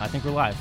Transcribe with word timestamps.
I 0.00 0.08
think 0.08 0.24
we're 0.24 0.30
live. 0.30 0.56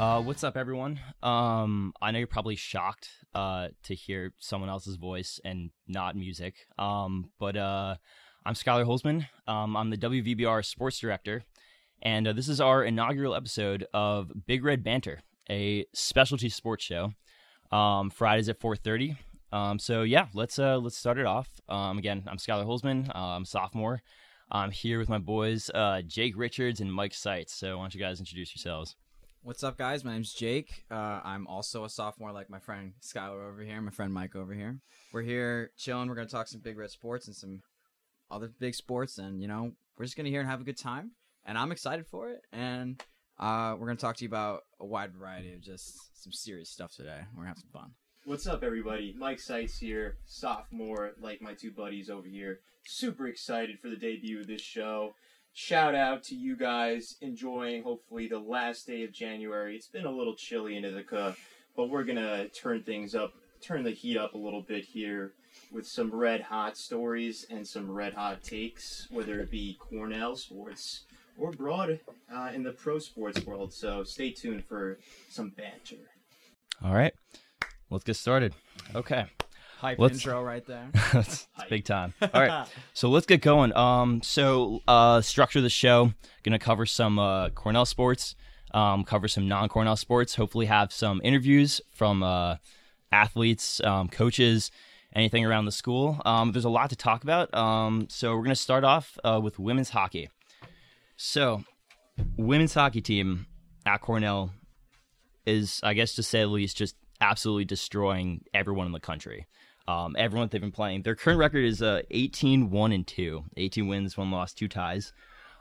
Uh, 0.00 0.20
what's 0.20 0.42
up, 0.42 0.56
everyone? 0.56 0.98
Um, 1.22 1.94
I 2.02 2.10
know 2.10 2.18
you're 2.18 2.26
probably 2.26 2.56
shocked 2.56 3.08
uh, 3.36 3.68
to 3.84 3.94
hear 3.94 4.32
someone 4.40 4.68
else's 4.68 4.96
voice 4.96 5.38
and 5.44 5.70
not 5.86 6.16
music. 6.16 6.66
Um, 6.76 7.30
but 7.38 7.56
uh, 7.56 7.94
I'm 8.44 8.54
Skylar 8.54 8.84
Holzman. 8.84 9.28
Um, 9.46 9.76
I'm 9.76 9.90
the 9.90 9.96
WVBR 9.96 10.64
sports 10.64 10.98
director, 10.98 11.44
and 12.02 12.26
uh, 12.26 12.32
this 12.32 12.48
is 12.48 12.60
our 12.60 12.82
inaugural 12.82 13.36
episode 13.36 13.86
of 13.94 14.32
Big 14.44 14.64
Red 14.64 14.82
Banter, 14.82 15.20
a 15.48 15.86
specialty 15.94 16.48
sports 16.48 16.82
show. 16.82 17.12
Um, 17.70 18.10
Fridays 18.10 18.48
at 18.48 18.58
4:30. 18.58 19.18
Um, 19.52 19.78
so 19.78 20.02
yeah, 20.02 20.26
let's 20.34 20.58
uh, 20.58 20.78
let's 20.78 20.98
start 20.98 21.16
it 21.16 21.26
off. 21.26 21.48
Um, 21.68 21.96
again, 21.96 22.24
I'm 22.26 22.38
Skylar 22.38 22.66
Holzman. 22.66 23.08
Uh, 23.14 23.36
I'm 23.36 23.44
sophomore. 23.44 24.02
I'm 24.54 24.70
here 24.70 24.98
with 24.98 25.08
my 25.08 25.16
boys, 25.16 25.70
uh, 25.74 26.02
Jake 26.02 26.36
Richards 26.36 26.82
and 26.82 26.92
Mike 26.92 27.14
Seitz. 27.14 27.54
So 27.54 27.78
why 27.78 27.84
don't 27.84 27.94
you 27.94 28.00
guys 28.00 28.18
introduce 28.18 28.54
yourselves? 28.54 28.96
What's 29.42 29.64
up, 29.64 29.78
guys? 29.78 30.04
My 30.04 30.12
name's 30.12 30.34
Jake. 30.34 30.84
Uh, 30.90 31.20
I'm 31.24 31.46
also 31.46 31.84
a 31.84 31.88
sophomore, 31.88 32.32
like 32.32 32.50
my 32.50 32.58
friend 32.58 32.92
Skylar 33.00 33.48
over 33.48 33.62
here, 33.62 33.80
my 33.80 33.90
friend 33.90 34.12
Mike 34.12 34.36
over 34.36 34.52
here. 34.52 34.78
We're 35.10 35.22
here 35.22 35.70
chilling. 35.78 36.06
We're 36.06 36.16
gonna 36.16 36.28
talk 36.28 36.48
some 36.48 36.60
big 36.60 36.76
red 36.76 36.90
sports 36.90 37.28
and 37.28 37.34
some 37.34 37.62
other 38.30 38.52
big 38.60 38.74
sports, 38.74 39.16
and 39.16 39.40
you 39.40 39.48
know, 39.48 39.72
we're 39.96 40.04
just 40.04 40.18
gonna 40.18 40.28
hear 40.28 40.40
and 40.40 40.50
have 40.50 40.60
a 40.60 40.64
good 40.64 40.78
time. 40.78 41.12
And 41.46 41.56
I'm 41.56 41.72
excited 41.72 42.06
for 42.06 42.28
it. 42.28 42.42
And 42.52 43.02
uh, 43.40 43.74
we're 43.78 43.86
gonna 43.86 43.96
talk 43.96 44.16
to 44.16 44.24
you 44.24 44.28
about 44.28 44.64
a 44.78 44.84
wide 44.84 45.14
variety 45.14 45.54
of 45.54 45.62
just 45.62 46.22
some 46.22 46.32
serious 46.32 46.68
stuff 46.68 46.94
today. 46.94 47.22
We're 47.32 47.44
gonna 47.44 47.48
have 47.48 47.58
some 47.58 47.70
fun. 47.72 47.92
What's 48.24 48.46
up, 48.46 48.62
everybody? 48.62 49.16
Mike 49.18 49.40
Seitz 49.40 49.76
here, 49.78 50.16
sophomore, 50.26 51.10
like 51.20 51.42
my 51.42 51.54
two 51.54 51.72
buddies 51.72 52.08
over 52.08 52.28
here. 52.28 52.60
Super 52.86 53.26
excited 53.26 53.80
for 53.80 53.88
the 53.88 53.96
debut 53.96 54.38
of 54.38 54.46
this 54.46 54.60
show. 54.60 55.16
Shout 55.54 55.96
out 55.96 56.22
to 56.24 56.36
you 56.36 56.56
guys 56.56 57.16
enjoying, 57.20 57.82
hopefully, 57.82 58.28
the 58.28 58.38
last 58.38 58.86
day 58.86 59.02
of 59.02 59.10
January. 59.10 59.74
It's 59.74 59.88
been 59.88 60.06
a 60.06 60.10
little 60.10 60.36
chilly 60.36 60.76
in 60.76 60.84
Ithaca, 60.84 61.34
but 61.76 61.90
we're 61.90 62.04
gonna 62.04 62.46
turn 62.50 62.84
things 62.84 63.16
up, 63.16 63.32
turn 63.60 63.82
the 63.82 63.90
heat 63.90 64.16
up 64.16 64.34
a 64.34 64.38
little 64.38 64.62
bit 64.62 64.84
here 64.84 65.32
with 65.72 65.84
some 65.84 66.14
red 66.14 66.42
hot 66.42 66.76
stories 66.76 67.44
and 67.50 67.66
some 67.66 67.90
red 67.90 68.14
hot 68.14 68.44
takes, 68.44 69.08
whether 69.10 69.40
it 69.40 69.50
be 69.50 69.76
Cornell 69.80 70.36
sports 70.36 71.06
or 71.36 71.50
broad 71.50 71.98
uh, 72.32 72.52
in 72.54 72.62
the 72.62 72.70
pro 72.70 73.00
sports 73.00 73.44
world. 73.44 73.72
So 73.72 74.04
stay 74.04 74.30
tuned 74.30 74.64
for 74.64 75.00
some 75.28 75.48
banter. 75.48 76.08
All 76.84 76.94
right, 76.94 77.14
let's 77.92 78.04
get 78.04 78.16
started. 78.16 78.54
Okay. 78.94 79.26
Hype 79.78 79.98
Let's- 79.98 80.14
intro 80.14 80.42
right 80.42 80.64
there. 80.66 80.90
It's 81.14 81.48
big 81.68 81.84
time. 81.84 82.14
All 82.22 82.28
right, 82.40 82.66
so 82.94 83.08
let's 83.10 83.26
get 83.26 83.42
going. 83.42 83.76
Um, 83.76 84.22
so 84.22 84.80
uh, 84.86 85.20
structure 85.20 85.60
the 85.60 85.68
show 85.70 86.12
gonna 86.44 86.58
cover 86.60 86.86
some 86.86 87.18
uh, 87.18 87.48
Cornell 87.50 87.84
sports, 87.84 88.36
um, 88.72 89.02
cover 89.04 89.26
some 89.26 89.48
non-Cornell 89.48 89.96
sports. 89.96 90.36
Hopefully, 90.36 90.66
have 90.66 90.92
some 90.92 91.20
interviews 91.24 91.80
from 91.90 92.22
uh, 92.22 92.56
athletes, 93.10 93.80
um, 93.82 94.08
coaches, 94.08 94.70
anything 95.16 95.44
around 95.44 95.64
the 95.64 95.72
school. 95.72 96.20
Um, 96.24 96.52
there's 96.52 96.64
a 96.64 96.70
lot 96.70 96.88
to 96.90 96.96
talk 96.96 97.24
about. 97.24 97.52
Um, 97.52 98.06
so 98.08 98.36
we're 98.36 98.44
gonna 98.44 98.54
start 98.54 98.84
off 98.84 99.18
uh, 99.24 99.40
with 99.42 99.58
women's 99.58 99.90
hockey. 99.90 100.30
So, 101.16 101.64
women's 102.36 102.74
hockey 102.74 103.00
team 103.00 103.46
at 103.84 104.00
Cornell 104.00 104.52
is, 105.44 105.80
I 105.82 105.94
guess, 105.94 106.14
to 106.14 106.22
say 106.22 106.40
the 106.42 106.46
least, 106.46 106.76
just 106.76 106.94
absolutely 107.22 107.64
destroying 107.64 108.44
everyone 108.52 108.86
in 108.86 108.92
the 108.92 109.00
country. 109.00 109.46
Um, 109.88 110.14
everyone 110.18 110.48
they've 110.50 110.60
been 110.60 110.72
playing. 110.72 111.02
Their 111.02 111.16
current 111.16 111.38
record 111.38 111.64
is 111.64 111.80
uh, 111.80 112.02
18 112.10 112.70
1 112.70 112.92
and 112.92 113.06
2. 113.06 113.44
18 113.56 113.88
wins, 113.88 114.16
one 114.16 114.30
loss, 114.30 114.52
two 114.52 114.68
ties. 114.68 115.12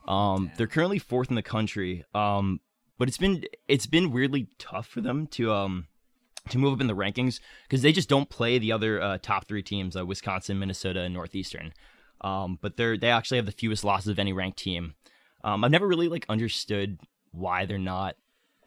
Um, 0.07 0.51
they're 0.57 0.67
currently 0.67 0.99
fourth 0.99 1.29
in 1.29 1.35
the 1.35 1.41
country. 1.41 2.03
Um, 2.13 2.59
but 2.97 3.07
it's 3.07 3.17
been 3.17 3.43
it's 3.67 3.87
been 3.87 4.11
weirdly 4.11 4.47
tough 4.59 4.85
for 4.85 5.01
them 5.01 5.25
to 5.27 5.51
um 5.51 5.87
to 6.49 6.57
move 6.57 6.73
up 6.73 6.81
in 6.81 6.87
the 6.87 6.95
rankings 6.95 7.39
because 7.63 7.81
they 7.81 7.91
just 7.91 8.09
don't 8.09 8.29
play 8.29 8.59
the 8.59 8.71
other 8.71 9.01
uh, 9.01 9.17
top 9.19 9.47
three 9.47 9.63
teams, 9.63 9.95
uh, 9.95 10.05
Wisconsin, 10.05 10.59
Minnesota, 10.59 11.01
and 11.01 11.13
Northeastern. 11.13 11.73
Um, 12.21 12.59
but 12.61 12.77
they're 12.77 12.97
they 12.97 13.09
actually 13.09 13.37
have 13.37 13.47
the 13.47 13.51
fewest 13.51 13.83
losses 13.83 14.09
of 14.09 14.19
any 14.19 14.33
ranked 14.33 14.59
team. 14.59 14.93
Um, 15.43 15.63
I've 15.63 15.71
never 15.71 15.87
really 15.87 16.09
like 16.09 16.25
understood 16.29 16.99
why 17.31 17.65
they're 17.65 17.79
not 17.79 18.15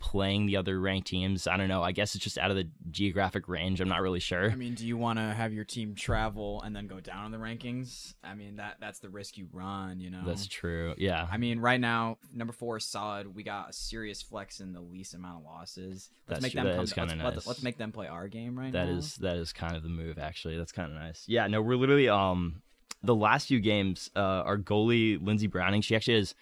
playing 0.00 0.44
the 0.46 0.56
other 0.56 0.78
ranked 0.78 1.06
teams. 1.08 1.46
I 1.46 1.56
don't 1.56 1.68
know. 1.68 1.82
I 1.82 1.92
guess 1.92 2.14
it's 2.14 2.22
just 2.22 2.36
out 2.36 2.50
of 2.50 2.56
the 2.56 2.68
geographic 2.90 3.48
range. 3.48 3.80
I'm 3.80 3.88
not 3.88 4.02
really 4.02 4.20
sure. 4.20 4.50
I 4.50 4.54
mean, 4.54 4.74
do 4.74 4.86
you 4.86 4.98
want 4.98 5.18
to 5.18 5.22
have 5.22 5.52
your 5.54 5.64
team 5.64 5.94
travel 5.94 6.60
and 6.62 6.76
then 6.76 6.86
go 6.86 7.00
down 7.00 7.24
in 7.26 7.32
the 7.32 7.38
rankings? 7.38 8.14
I 8.22 8.34
mean, 8.34 8.56
that 8.56 8.76
that's 8.80 8.98
the 8.98 9.08
risk 9.08 9.38
you 9.38 9.48
run. 9.52 10.00
You 10.00 10.10
know. 10.10 10.22
That's 10.26 10.46
true. 10.46 10.94
Yeah. 10.98 11.26
I 11.30 11.38
mean, 11.38 11.58
right 11.58 11.80
now, 11.80 12.18
number 12.34 12.52
four 12.52 12.76
is 12.76 12.84
solid. 12.84 13.34
We 13.34 13.42
got 13.42 13.70
a 13.70 13.72
serious 13.72 14.20
flex 14.20 14.60
in 14.60 14.72
the 14.72 14.80
least 14.82 15.14
amount 15.14 15.38
of 15.38 15.44
losses. 15.44 16.10
That's 16.26 16.42
Let's 16.42 16.42
make 16.42 16.52
true. 16.52 16.70
them 16.70 16.84
That 16.86 16.94
come. 16.94 17.08
kinda 17.08 17.24
let's, 17.24 17.36
let's- 17.36 17.36
nice. 17.36 17.46
let's 17.46 17.62
make 17.62 17.78
them 17.78 17.92
play 17.92 18.06
our 18.06 18.28
game 18.28 18.58
right 18.58 18.72
That 18.72 18.88
now. 18.88 18.96
is 18.98 19.16
that 19.16 19.36
is 19.36 19.52
kind 19.54 19.74
of 19.76 19.82
the 19.82 19.88
move 19.88 20.18
actually. 20.18 20.58
That's 20.58 20.72
kind 20.72 20.90
of 20.92 20.98
nice. 20.98 21.24
Yeah, 21.26 21.46
no, 21.46 21.62
we're 21.62 21.76
literally 21.76 22.08
um 22.10 22.60
the 23.02 23.14
last 23.14 23.48
few 23.48 23.60
games 23.60 24.10
uh 24.14 24.18
our 24.20 24.58
goalie 24.58 25.24
Lindsay 25.24 25.46
Browning, 25.46 25.80
she 25.80 25.96
actually 25.96 26.16
has 26.16 26.34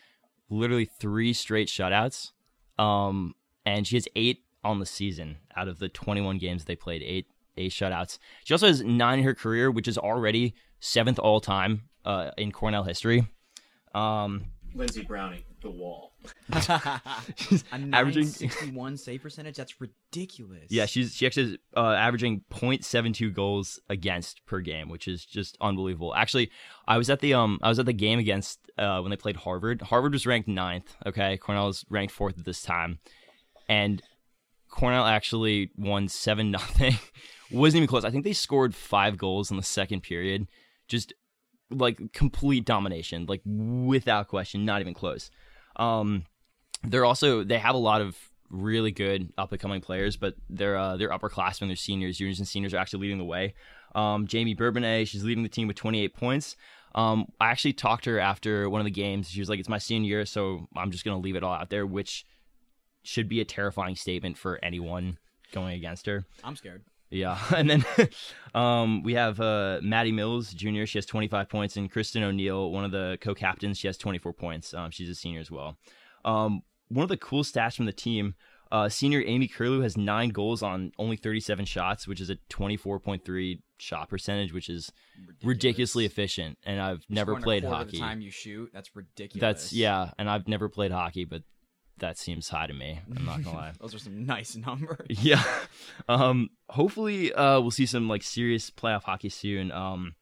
literally 0.50 0.84
3 0.84 1.32
straight 1.32 1.68
shutouts. 1.68 2.32
Um 2.78 3.34
and 3.64 3.86
she 3.86 3.96
has 3.96 4.08
8 4.16 4.38
on 4.64 4.78
the 4.78 4.86
season 4.86 5.38
out 5.56 5.68
of 5.68 5.78
the 5.78 5.88
21 5.88 6.38
games 6.38 6.64
they 6.64 6.76
played, 6.76 7.02
8 7.02 7.26
8 7.58 7.70
shutouts. 7.70 8.18
She 8.44 8.54
also 8.54 8.66
has 8.68 8.82
9 8.82 9.18
in 9.18 9.24
her 9.24 9.34
career, 9.34 9.70
which 9.70 9.86
is 9.88 9.98
already 9.98 10.54
7th 10.80 11.18
all 11.18 11.40
time 11.40 11.82
uh 12.04 12.30
in 12.36 12.50
Cornell 12.52 12.84
history. 12.84 13.26
Um 13.94 14.46
Lindsay 14.74 15.02
Browning, 15.02 15.42
the 15.60 15.70
wall. 15.70 16.14
a 16.52 17.00
averaging- 17.92 18.24
61 18.26 18.96
save 18.96 19.20
percentage. 19.20 19.56
That's 19.56 19.78
ridiculous. 19.80 20.66
Yeah, 20.70 20.86
she's 20.86 21.14
she 21.14 21.26
actually 21.26 21.52
is 21.54 21.58
uh, 21.76 21.92
averaging 21.92 22.42
0.72 22.50 23.34
goals 23.34 23.78
against 23.90 24.44
per 24.46 24.60
game, 24.60 24.88
which 24.88 25.06
is 25.08 25.26
just 25.26 25.58
unbelievable. 25.60 26.14
Actually, 26.14 26.50
I 26.88 26.96
was 26.96 27.10
at 27.10 27.20
the 27.20 27.34
um 27.34 27.58
I 27.62 27.68
was 27.68 27.78
at 27.78 27.86
the 27.86 27.92
game 27.92 28.18
against 28.18 28.60
uh 28.78 29.00
when 29.00 29.10
they 29.10 29.16
played 29.16 29.36
Harvard. 29.36 29.82
Harvard 29.82 30.12
was 30.14 30.26
ranked 30.26 30.48
ninth. 30.48 30.96
Okay, 31.06 31.36
Cornell 31.36 31.66
was 31.66 31.84
ranked 31.90 32.14
fourth 32.14 32.38
at 32.38 32.44
this 32.44 32.62
time, 32.62 32.98
and 33.68 34.02
Cornell 34.68 35.06
actually 35.06 35.70
won 35.76 36.08
seven 36.08 36.50
nothing. 36.50 36.98
Wasn't 37.50 37.76
even 37.76 37.88
close. 37.88 38.04
I 38.04 38.10
think 38.10 38.24
they 38.24 38.32
scored 38.32 38.74
five 38.74 39.18
goals 39.18 39.50
in 39.50 39.56
the 39.56 39.62
second 39.62 40.02
period. 40.02 40.48
Just 40.88 41.12
like 41.70 42.12
complete 42.12 42.64
domination, 42.64 43.26
like 43.26 43.42
without 43.44 44.28
question, 44.28 44.64
not 44.64 44.80
even 44.80 44.94
close. 44.94 45.30
Um, 45.76 46.24
they're 46.82 47.04
also 47.04 47.44
they 47.44 47.58
have 47.58 47.74
a 47.74 47.78
lot 47.78 48.00
of 48.00 48.16
really 48.50 48.90
good 48.90 49.32
up 49.38 49.52
and 49.52 49.60
coming 49.60 49.80
players, 49.80 50.16
but 50.16 50.34
they're 50.48 50.76
uh, 50.76 50.96
they're 50.96 51.10
upperclassmen, 51.10 51.68
they're 51.68 51.76
seniors, 51.76 52.18
juniors, 52.18 52.38
and 52.38 52.48
seniors 52.48 52.74
are 52.74 52.78
actually 52.78 53.00
leading 53.00 53.18
the 53.18 53.24
way. 53.24 53.54
Um, 53.94 54.26
Jamie 54.26 54.54
Bourbonnais, 54.54 55.06
she's 55.06 55.24
leading 55.24 55.42
the 55.42 55.48
team 55.48 55.68
with 55.68 55.76
28 55.76 56.14
points. 56.14 56.56
Um, 56.94 57.26
I 57.40 57.50
actually 57.50 57.72
talked 57.74 58.04
to 58.04 58.10
her 58.10 58.18
after 58.20 58.68
one 58.68 58.80
of 58.80 58.84
the 58.84 58.90
games. 58.90 59.30
She 59.30 59.40
was 59.40 59.48
like, 59.48 59.58
"It's 59.58 59.68
my 59.68 59.78
senior 59.78 60.08
year, 60.08 60.26
so 60.26 60.68
I'm 60.76 60.90
just 60.90 61.04
gonna 61.04 61.18
leave 61.18 61.36
it 61.36 61.42
all 61.42 61.54
out 61.54 61.70
there," 61.70 61.86
which 61.86 62.24
should 63.02 63.28
be 63.28 63.40
a 63.40 63.44
terrifying 63.44 63.96
statement 63.96 64.38
for 64.38 64.58
anyone 64.62 65.18
going 65.52 65.74
against 65.74 66.06
her. 66.06 66.24
I'm 66.42 66.56
scared. 66.56 66.82
Yeah, 67.10 67.38
and 67.56 67.68
then 67.68 67.84
um, 68.54 69.02
we 69.02 69.14
have 69.14 69.40
uh, 69.40 69.80
Maddie 69.82 70.12
Mills 70.12 70.52
Jr. 70.52 70.84
She 70.86 70.98
has 70.98 71.06
25 71.06 71.48
points, 71.48 71.76
and 71.76 71.90
Kristen 71.90 72.22
O'Neill, 72.22 72.70
one 72.70 72.84
of 72.84 72.90
the 72.90 73.18
co-captains, 73.20 73.78
she 73.78 73.86
has 73.86 73.98
24 73.98 74.32
points. 74.32 74.74
Um, 74.74 74.90
she's 74.90 75.10
a 75.10 75.14
senior 75.14 75.40
as 75.40 75.50
well. 75.50 75.76
Um, 76.24 76.62
one 76.88 77.02
of 77.02 77.08
the 77.08 77.16
cool 77.16 77.42
stats 77.42 77.76
from 77.76 77.86
the 77.86 77.92
team: 77.92 78.34
uh, 78.72 78.88
senior 78.88 79.22
Amy 79.26 79.46
Curlew 79.46 79.80
has 79.80 79.96
nine 79.96 80.30
goals 80.30 80.62
on 80.62 80.92
only 80.98 81.16
37 81.16 81.66
shots, 81.66 82.08
which 82.08 82.20
is 82.20 82.30
a 82.30 82.36
24.3 82.48 83.60
shot 83.76 84.08
percentage, 84.08 84.54
which 84.54 84.70
is 84.70 84.90
ridiculously 85.42 86.06
efficient. 86.06 86.56
And 86.64 86.80
I've 86.80 87.04
never 87.10 87.32
Scoring 87.32 87.42
played 87.42 87.64
hockey. 87.64 87.92
The 87.92 87.98
time 87.98 88.22
you 88.22 88.30
shoot, 88.30 88.70
that's 88.72 88.96
ridiculous. 88.96 89.40
That's 89.40 89.72
yeah, 89.74 90.12
and 90.18 90.30
I've 90.30 90.48
never 90.48 90.70
played 90.70 90.90
hockey, 90.90 91.26
but 91.26 91.42
that 92.02 92.18
seems 92.18 92.48
high 92.48 92.66
to 92.66 92.74
me. 92.74 93.00
I'm 93.16 93.24
not 93.24 93.42
gonna 93.42 93.56
lie. 93.56 93.72
Those 93.80 93.94
are 93.94 93.98
some 93.98 94.26
nice 94.26 94.54
numbers. 94.56 95.06
Yeah. 95.08 95.42
Um, 96.08 96.50
hopefully, 96.68 97.32
uh, 97.32 97.60
we'll 97.60 97.70
see 97.70 97.86
some 97.86 98.08
like 98.08 98.22
serious 98.22 98.70
playoff 98.70 99.04
hockey 99.04 99.28
soon. 99.30 99.72
Um, 99.72 100.14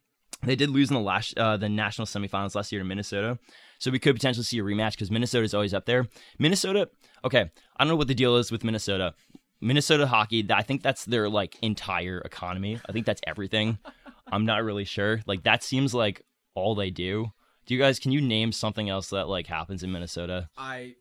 they 0.43 0.57
did 0.57 0.71
lose 0.71 0.91
in 0.91 0.95
the 0.95 1.01
last 1.01 1.37
uh, 1.37 1.57
the 1.57 1.69
national 1.69 2.07
semifinals 2.07 2.55
last 2.55 2.71
year 2.71 2.81
to 2.81 2.85
Minnesota, 2.87 3.39
so 3.79 3.91
we 3.91 3.99
could 3.99 4.15
potentially 4.15 4.45
see 4.45 4.59
a 4.59 4.63
rematch 4.63 4.93
because 4.93 5.11
Minnesota 5.11 5.45
is 5.45 5.55
always 5.55 5.75
up 5.75 5.87
there. 5.87 6.07
Minnesota, 6.39 6.89
okay, 7.25 7.51
I 7.77 7.85
don't 7.85 7.89
know 7.89 7.97
what 7.97 8.09
the 8.09 8.15
deal 8.15 8.37
is 8.37 8.53
with 8.53 8.63
Minnesota. 8.63 9.15
Minnesota 9.61 10.07
hockey, 10.07 10.47
I 10.51 10.63
think 10.63 10.83
that's 10.83 11.05
their 11.05 11.29
like 11.29 11.57
entire 11.63 12.21
economy. 12.21 12.81
I 12.89 12.93
think 12.93 13.07
that's 13.07 13.21
everything. 13.27 13.79
I'm 14.33 14.47
not 14.47 14.65
really 14.65 14.85
sure. 14.85 15.21
Like 15.27 15.43
that 15.45 15.63
seems 15.63 15.93
like 15.93 16.25
all 16.55 16.75
they 16.75 16.91
do. 16.91 17.33
Do 17.71 17.77
you 17.77 17.81
guys 17.81 18.01
can 18.01 18.11
you 18.11 18.21
name 18.21 18.51
something 18.51 18.91
else 18.91 19.11
that 19.11 19.29
like 19.29 19.47
happens 19.47 19.85
in 19.85 19.93
Minnesota? 19.93 20.49
I. 20.59 20.97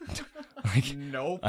Like, 0.64 0.94
nope. 0.96 1.44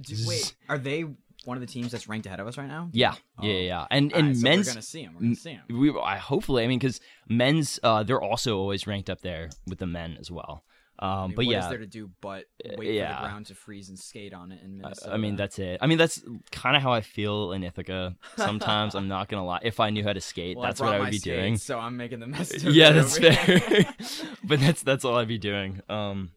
Do- 0.00 0.14
wait, 0.26 0.54
are 0.70 0.78
they 0.78 1.02
one 1.44 1.56
of 1.56 1.60
the 1.60 1.66
teams 1.66 1.90
that's 1.90 2.08
ranked 2.08 2.24
ahead 2.26 2.40
of 2.40 2.46
us 2.46 2.56
right 2.56 2.68
now? 2.68 2.88
yeah, 2.92 3.14
yeah, 3.42 3.52
yeah, 3.52 3.58
yeah. 3.58 3.86
And 3.90 4.12
and 4.12 4.22
Alright, 4.22 4.36
so 4.36 4.42
men's 4.42 4.66
We're 4.66 4.72
gonna 4.72 4.82
see 4.82 5.04
them. 5.04 5.14
We're 5.14 5.20
gonna 5.22 5.34
see 5.34 5.60
them. 5.68 5.78
we 5.80 6.00
I 6.00 6.16
hopefully 6.16 6.64
I 6.64 6.66
mean 6.68 6.78
because 6.78 7.00
men's 7.28 7.78
uh 7.82 8.04
they're 8.04 8.22
also 8.22 8.56
always 8.56 8.86
ranked 8.86 9.10
up 9.10 9.20
there 9.20 9.50
with 9.66 9.78
the 9.80 9.86
men 9.86 10.16
as 10.18 10.30
well. 10.30 10.62
I 11.00 11.22
Um, 11.22 11.28
mean, 11.30 11.36
but 11.36 11.46
what 11.46 11.56
is 11.56 11.62
yeah, 11.64 11.68
there 11.68 11.78
to 11.78 11.86
do 11.86 12.10
but 12.20 12.44
Uh, 12.64 12.74
wait 12.76 12.86
for 13.00 13.12
the 13.14 13.20
ground 13.20 13.46
to 13.46 13.54
freeze 13.54 13.88
and 13.88 13.98
skate 13.98 14.34
on 14.34 14.50
it 14.52 14.60
in 14.64 14.80
I- 14.80 14.88
Minnesota? 14.88 15.12
I 15.12 15.16
mean 15.16 15.36
that's 15.36 15.58
it. 15.58 15.78
I 15.80 15.86
mean 15.86 15.98
that's 15.98 16.20
kind 16.50 16.76
of 16.76 16.82
how 16.82 16.92
I 16.92 17.00
feel 17.02 17.52
in 17.52 17.62
Ithaca. 17.62 18.16
Sometimes 18.36 18.94
I'm 18.94 19.06
not 19.08 19.28
gonna 19.28 19.44
lie. 19.44 19.60
If 19.62 19.78
I 19.80 19.90
knew 19.90 20.02
how 20.02 20.12
to 20.12 20.20
skate, 20.20 20.56
Well, 20.56 20.66
that's 20.66 20.80
I 20.80 20.84
what 20.86 20.94
I 20.94 20.98
would 21.00 21.10
be 21.10 21.18
skates, 21.18 21.24
doing. 21.36 21.56
So 21.56 21.78
I'm 21.78 21.96
making 21.96 22.18
the 22.20 22.26
mess. 22.26 22.52
yeah, 22.64 22.90
that's 22.90 23.16
fair. 23.18 23.84
but 24.44 24.58
that's 24.60 24.82
that's 24.82 25.04
all 25.04 25.16
I'd 25.16 25.28
be 25.28 25.38
doing. 25.38 25.80
Um, 25.88 26.30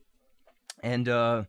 and 0.83 1.07
uh, 1.09 1.43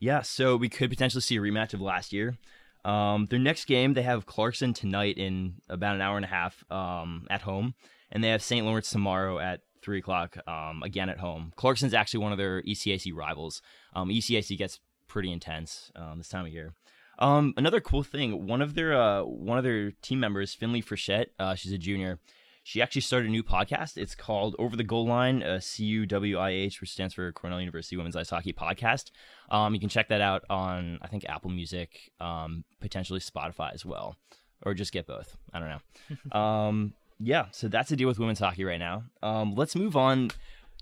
yeah, 0.00 0.22
so 0.22 0.56
we 0.56 0.68
could 0.68 0.90
potentially 0.90 1.20
see 1.22 1.36
a 1.36 1.40
rematch 1.40 1.74
of 1.74 1.80
last 1.80 2.12
year. 2.12 2.36
Um, 2.84 3.26
their 3.26 3.38
next 3.38 3.64
game 3.66 3.94
they 3.94 4.02
have 4.02 4.26
Clarkson 4.26 4.74
tonight 4.74 5.16
in 5.16 5.54
about 5.70 5.94
an 5.96 6.02
hour 6.02 6.16
and 6.16 6.24
a 6.24 6.28
half. 6.28 6.64
Um, 6.70 7.26
at 7.30 7.42
home, 7.42 7.74
and 8.12 8.22
they 8.22 8.28
have 8.28 8.42
St. 8.42 8.64
Lawrence 8.66 8.90
tomorrow 8.90 9.38
at 9.38 9.60
three 9.84 9.98
o'clock. 9.98 10.36
Um, 10.48 10.82
again 10.82 11.08
at 11.08 11.18
home. 11.18 11.52
Clarkson's 11.56 11.94
actually 11.94 12.20
one 12.20 12.32
of 12.32 12.38
their 12.38 12.62
ECAC 12.62 13.14
rivals. 13.14 13.62
Um, 13.94 14.08
ECAC 14.08 14.56
gets 14.58 14.80
pretty 15.06 15.30
intense 15.30 15.92
um, 15.94 16.18
this 16.18 16.28
time 16.28 16.46
of 16.46 16.52
year. 16.52 16.72
Um, 17.18 17.54
another 17.56 17.80
cool 17.80 18.02
thing, 18.02 18.46
one 18.46 18.60
of 18.60 18.74
their 18.74 19.00
uh, 19.00 19.22
one 19.22 19.58
of 19.58 19.64
their 19.64 19.92
team 20.02 20.18
members, 20.18 20.54
Finley 20.54 20.82
Frechette, 20.82 21.26
uh, 21.38 21.54
she's 21.54 21.72
a 21.72 21.78
junior. 21.78 22.18
She 22.66 22.80
actually 22.80 23.02
started 23.02 23.28
a 23.28 23.30
new 23.30 23.42
podcast. 23.42 23.98
It's 23.98 24.14
called 24.14 24.56
Over 24.58 24.74
the 24.74 24.84
Goal 24.84 25.06
Line, 25.06 25.42
uh, 25.42 25.60
C 25.60 25.84
U 25.84 26.06
W 26.06 26.38
I 26.38 26.50
H, 26.50 26.80
which 26.80 26.90
stands 26.90 27.12
for 27.12 27.30
Cornell 27.30 27.60
University 27.60 27.96
Women's 27.96 28.16
Ice 28.16 28.30
Hockey 28.30 28.54
Podcast. 28.54 29.10
Um, 29.50 29.74
you 29.74 29.80
can 29.80 29.90
check 29.90 30.08
that 30.08 30.22
out 30.22 30.44
on 30.48 30.98
I 31.02 31.08
think 31.08 31.26
Apple 31.28 31.50
Music, 31.50 32.10
um, 32.20 32.64
potentially 32.80 33.20
Spotify 33.20 33.74
as 33.74 33.84
well, 33.84 34.16
or 34.62 34.72
just 34.72 34.92
get 34.92 35.06
both. 35.06 35.36
I 35.52 35.60
don't 35.60 35.68
know. 35.68 36.38
um, 36.40 36.94
yeah, 37.24 37.46
so 37.52 37.68
that's 37.68 37.90
the 37.90 37.96
deal 37.96 38.08
with 38.08 38.18
women's 38.18 38.38
hockey 38.38 38.64
right 38.64 38.78
now. 38.78 39.04
Um, 39.22 39.54
let's 39.54 39.74
move 39.74 39.96
on 39.96 40.30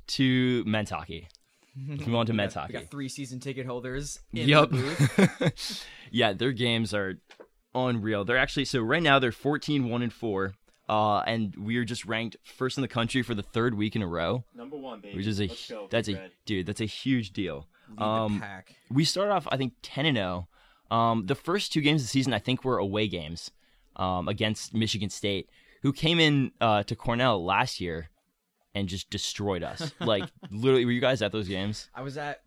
to 0.09 0.65
men's 0.65 0.91
hockey. 0.91 1.29
Let's 1.89 2.06
move 2.06 2.17
on 2.17 2.27
to 2.27 2.33
We 2.33 2.37
men's 2.37 2.55
hockey. 2.55 2.75
We 2.75 2.81
got 2.81 2.91
three 2.91 3.09
season 3.09 3.41
ticket 3.41 3.67
holders 3.67 4.19
in 4.33 4.49
Yep. 4.49 4.71
the 4.71 4.77
booth. 5.17 5.87
yeah, 6.11 6.33
their 6.33 6.53
games 6.53 6.93
are 6.93 7.19
unreal. 7.75 8.25
They're 8.25 8.37
actually 8.39 8.67
so 8.67 8.81
right 8.81 9.03
now 9.03 9.19
they're 9.19 9.33
14 9.33 9.89
1 9.89 10.03
and 10.03 10.12
4. 10.12 10.55
Uh, 10.89 11.21
and 11.21 11.55
we 11.56 11.77
are 11.77 11.85
just 11.85 12.05
ranked 12.05 12.37
first 12.43 12.77
in 12.77 12.83
the 12.83 12.88
country 12.88 13.23
for 13.23 13.35
the 13.35 13.43
third 13.43 13.73
week 13.75 13.97
in 13.97 14.03
a 14.03 14.06
row, 14.06 14.45
Number 14.55 14.77
one, 14.77 15.00
baby. 15.00 15.17
which 15.17 15.27
is 15.27 15.41
a 15.41 15.47
go, 15.71 15.87
that's 15.91 16.09
a 16.09 16.15
Red. 16.15 16.31
dude, 16.45 16.67
that's 16.67 16.81
a 16.83 16.87
huge 16.87 17.33
deal. 17.33 17.69
Lead 17.88 17.99
the 17.99 18.05
Um, 18.05 18.41
pack. 18.41 18.75
We 18.91 19.05
started 19.05 19.33
off 19.33 19.47
I 19.50 19.56
think 19.56 19.75
10 19.83 20.05
and 20.06 20.17
0. 20.17 20.49
Um, 20.91 21.25
the 21.27 21.35
first 21.37 21.73
two 21.73 21.81
games 21.81 22.03
of 22.03 22.09
the 22.09 22.11
season 22.11 22.35
I 22.35 22.38
think 22.41 22.65
were 22.65 22.77
away 22.79 23.09
games 23.09 23.50
um, 23.97 24.29
against 24.29 24.75
Michigan 24.75 25.09
State, 25.09 25.49
who 25.82 25.93
came 25.93 26.19
in 26.20 26.52
uh, 26.61 26.82
to 26.84 26.96
Cornell 26.96 27.44
last 27.44 27.81
year 27.81 28.08
and 28.75 28.88
just 28.88 29.11
destroyed 29.11 29.62
us. 29.62 29.93
like 30.00 30.25
literally, 30.50 30.84
were 30.84 30.93
you 30.93 31.00
guys 31.00 31.23
at 31.23 31.32
those 31.32 31.49
games? 31.49 31.88
I 31.94 32.02
was 32.02 32.17
at 32.17 32.40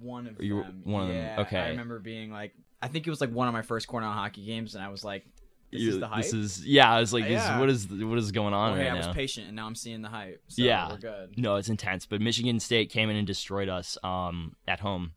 one 0.00 0.26
of 0.26 0.40
You 0.42 0.62
them. 0.62 0.80
one 0.84 1.02
of 1.02 1.08
them, 1.08 1.40
okay. 1.40 1.58
I 1.58 1.68
remember 1.70 1.98
being 1.98 2.30
like, 2.30 2.52
I 2.80 2.88
think 2.88 3.06
it 3.06 3.10
was 3.10 3.20
like 3.20 3.30
one 3.32 3.48
of 3.48 3.54
my 3.54 3.62
first 3.62 3.88
Cornell 3.88 4.12
hockey 4.12 4.44
games, 4.44 4.74
and 4.74 4.84
I 4.84 4.88
was 4.88 5.02
like, 5.04 5.24
"This 5.70 5.80
is 5.80 5.86
You're- 5.86 6.00
the 6.00 6.08
hype." 6.08 6.24
This 6.24 6.32
is 6.34 6.66
yeah. 6.66 6.92
I 6.92 7.00
was 7.00 7.12
like, 7.12 7.24
Yeah. 7.28 7.58
what 7.60 7.68
is 7.70 7.88
what 7.88 8.18
is 8.18 8.32
going 8.32 8.54
on 8.54 8.72
okay, 8.74 8.82
right 8.82 8.92
I 8.92 8.96
was 8.96 9.06
now? 9.06 9.12
patient, 9.12 9.46
and 9.46 9.56
now 9.56 9.66
I'm 9.66 9.74
seeing 9.76 10.02
the 10.02 10.08
hype. 10.08 10.42
So 10.48 10.62
Yeah. 10.62 10.90
we're 10.90 10.98
good. 10.98 11.38
No, 11.38 11.56
it's 11.56 11.68
intense. 11.68 12.06
But 12.06 12.20
Michigan 12.20 12.58
State 12.60 12.90
came 12.90 13.08
in 13.08 13.16
and 13.16 13.26
destroyed 13.26 13.68
us 13.68 13.96
um, 14.04 14.56
at 14.68 14.80
home. 14.80 15.12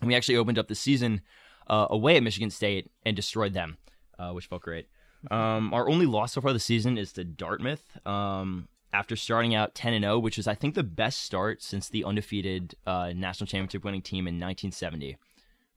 And 0.00 0.06
we 0.08 0.14
actually 0.14 0.36
opened 0.36 0.58
up 0.58 0.68
the 0.68 0.76
season 0.76 1.20
uh, 1.66 1.88
away 1.90 2.16
at 2.16 2.22
Michigan 2.22 2.50
State 2.50 2.88
and 3.04 3.16
destroyed 3.16 3.52
them, 3.52 3.76
uh, 4.18 4.30
which 4.30 4.46
felt 4.46 4.62
great. 4.62 4.86
Um, 5.30 5.74
our 5.74 5.88
only 5.88 6.06
loss 6.06 6.32
so 6.32 6.40
far 6.40 6.52
this 6.52 6.64
season 6.64 6.96
is 6.98 7.12
to 7.14 7.24
Dartmouth. 7.24 7.98
Um, 8.06 8.68
after 8.92 9.16
starting 9.16 9.54
out 9.54 9.74
10 9.74 9.92
and 9.94 10.04
0, 10.04 10.18
which 10.18 10.38
is 10.38 10.46
I 10.46 10.54
think 10.54 10.74
the 10.74 10.82
best 10.82 11.22
start 11.22 11.62
since 11.62 11.88
the 11.88 12.04
undefeated 12.04 12.74
uh, 12.86 13.12
national 13.14 13.46
championship 13.46 13.84
winning 13.84 14.02
team 14.02 14.26
in 14.26 14.34
1970, 14.34 15.18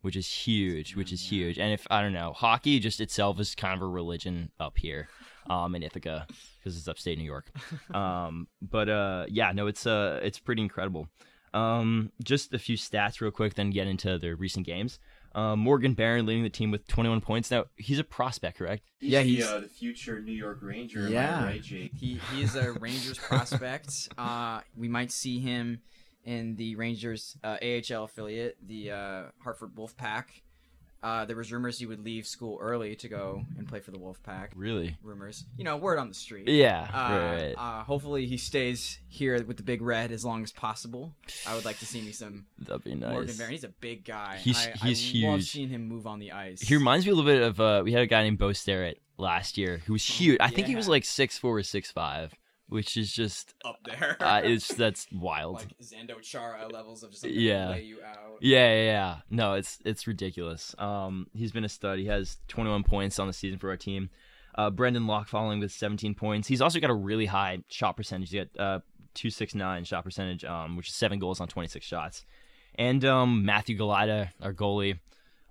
which 0.01 0.15
is 0.15 0.27
huge, 0.27 0.95
which 0.95 1.11
is 1.11 1.29
huge. 1.29 1.59
And 1.59 1.73
if 1.73 1.85
I 1.89 2.01
don't 2.01 2.13
know, 2.13 2.33
hockey 2.33 2.79
just 2.79 3.01
itself 3.01 3.39
is 3.39 3.55
kind 3.55 3.75
of 3.75 3.81
a 3.81 3.87
religion 3.87 4.51
up 4.59 4.77
here 4.77 5.09
um, 5.49 5.75
in 5.75 5.83
Ithaca 5.83 6.25
because 6.59 6.77
it's 6.77 6.87
upstate 6.87 7.17
New 7.17 7.25
York. 7.25 7.51
Um, 7.93 8.47
but 8.61 8.87
uh, 8.87 9.25
yeah, 9.27 9.51
no, 9.51 9.67
it's 9.67 9.85
uh, 9.85 10.21
it's 10.23 10.39
pretty 10.39 10.61
incredible. 10.61 11.09
Um, 11.53 12.11
just 12.23 12.53
a 12.53 12.59
few 12.59 12.77
stats 12.77 13.19
real 13.19 13.31
quick, 13.31 13.55
then 13.55 13.69
get 13.69 13.87
into 13.87 14.17
the 14.17 14.33
recent 14.33 14.65
games. 14.65 14.97
Uh, 15.33 15.55
Morgan 15.55 15.93
Barron 15.93 16.25
leading 16.25 16.43
the 16.43 16.49
team 16.49 16.71
with 16.71 16.87
21 16.87 17.21
points. 17.21 17.49
Now 17.51 17.65
he's 17.77 17.99
a 17.99 18.03
prospect, 18.03 18.57
correct? 18.57 18.83
He's 18.99 19.11
Yeah, 19.11 19.21
the, 19.23 19.29
he's- 19.35 19.47
uh, 19.47 19.59
the 19.61 19.67
future 19.69 20.19
New 20.21 20.31
York 20.33 20.59
Ranger. 20.61 21.07
Yeah. 21.09 21.43
right, 21.45 21.61
Jake? 21.61 21.91
He 21.95 22.19
he 22.33 22.41
is 22.43 22.55
a 22.55 22.73
Rangers 22.73 23.17
prospect. 23.29 24.09
Uh, 24.17 24.61
we 24.75 24.87
might 24.87 25.11
see 25.11 25.39
him 25.39 25.81
in 26.23 26.55
the 26.55 26.75
Rangers 26.75 27.37
uh, 27.43 27.57
AHL 27.61 28.03
affiliate, 28.03 28.57
the 28.65 28.91
uh, 28.91 29.23
Hartford 29.43 29.75
Wolfpack. 29.75 30.25
Uh, 31.03 31.25
there 31.25 31.35
was 31.35 31.51
rumors 31.51 31.79
he 31.79 31.85
would 31.87 32.03
leave 32.05 32.27
school 32.27 32.59
early 32.61 32.95
to 32.95 33.07
go 33.09 33.43
and 33.57 33.67
play 33.67 33.79
for 33.79 33.89
the 33.89 33.97
Wolfpack. 33.97 34.49
Really? 34.55 34.95
Rumors, 35.01 35.45
you 35.57 35.63
know, 35.63 35.77
word 35.77 35.97
on 35.97 36.07
the 36.09 36.13
street. 36.13 36.47
Yeah. 36.47 36.87
Uh, 36.93 36.97
right, 37.43 37.55
uh, 37.57 37.83
hopefully 37.83 38.27
he 38.27 38.37
stays 38.37 38.99
here 39.07 39.43
with 39.43 39.57
the 39.57 39.63
Big 39.63 39.81
Red 39.81 40.11
as 40.11 40.23
long 40.23 40.43
as 40.43 40.51
possible. 40.51 41.13
I 41.47 41.55
would 41.55 41.65
like 41.65 41.79
to 41.79 41.85
see 41.87 42.01
me 42.01 42.11
some 42.11 42.45
That'd 42.59 42.83
be 42.83 42.93
nice. 42.93 43.11
Morgan 43.13 43.35
Barron. 43.35 43.51
He's 43.51 43.63
a 43.63 43.69
big 43.69 44.05
guy. 44.05 44.37
He's- 44.37 44.67
I, 44.67 44.87
he's 44.87 45.23
I 45.23 45.27
Love 45.27 45.39
huge. 45.39 45.51
seeing 45.51 45.69
him 45.69 45.87
move 45.87 46.05
on 46.05 46.19
the 46.19 46.31
ice. 46.33 46.61
He 46.61 46.75
reminds 46.75 47.05
me 47.07 47.11
a 47.11 47.15
little 47.15 47.31
bit 47.31 47.41
of 47.41 47.59
uh, 47.59 47.81
we 47.83 47.93
had 47.93 48.03
a 48.03 48.07
guy 48.07 48.21
named 48.23 48.37
Beau 48.37 48.53
Starrett 48.53 49.01
last 49.17 49.57
year 49.57 49.81
who 49.85 49.93
was 49.93 50.03
huge. 50.05 50.37
I 50.39 50.49
think 50.49 50.67
he 50.67 50.75
was 50.75 50.87
like 50.87 51.05
six 51.05 51.37
four 51.37 51.57
or 51.57 51.63
six 51.63 51.91
five, 51.91 52.33
which 52.71 52.97
is 52.97 53.11
just 53.13 53.53
up 53.65 53.77
there. 53.85 54.17
uh, 54.19 54.41
it's 54.43 54.67
that's 54.69 55.05
wild. 55.11 55.55
like 55.55 55.77
Zdeno 55.81 56.21
Chara 56.21 56.67
levels 56.67 57.03
of 57.03 57.11
just 57.11 57.25
Yeah. 57.25 57.69
lay 57.69 57.83
you 57.83 57.97
out. 58.03 58.37
Yeah, 58.39 58.73
yeah, 58.73 58.83
yeah. 58.83 59.15
No, 59.29 59.53
it's 59.53 59.77
it's 59.85 60.07
ridiculous. 60.07 60.73
Um, 60.79 61.27
he's 61.33 61.51
been 61.51 61.65
a 61.65 61.69
stud. 61.69 61.99
He 61.99 62.05
has 62.07 62.37
21 62.47 62.83
points 62.83 63.19
on 63.19 63.27
the 63.27 63.33
season 63.33 63.59
for 63.59 63.69
our 63.69 63.77
team. 63.77 64.09
Uh, 64.55 64.69
Brendan 64.69 65.05
Locke 65.07 65.27
following 65.27 65.59
with 65.59 65.71
17 65.71 66.13
points. 66.15 66.47
He's 66.47 66.61
also 66.61 66.79
got 66.79 66.89
a 66.89 66.93
really 66.95 67.25
high 67.27 67.59
shot 67.69 67.95
percentage. 67.95 68.31
He 68.31 68.37
got 68.39 68.47
uh 68.59 68.79
269 69.13 69.83
shot 69.83 70.03
percentage, 70.03 70.43
um, 70.45 70.77
which 70.77 70.87
is 70.89 70.95
seven 70.95 71.19
goals 71.19 71.39
on 71.41 71.47
26 71.47 71.85
shots. 71.85 72.25
And 72.75 73.03
um, 73.03 73.45
Matthew 73.45 73.77
Galajda, 73.77 74.29
our 74.41 74.53
goalie, 74.53 74.99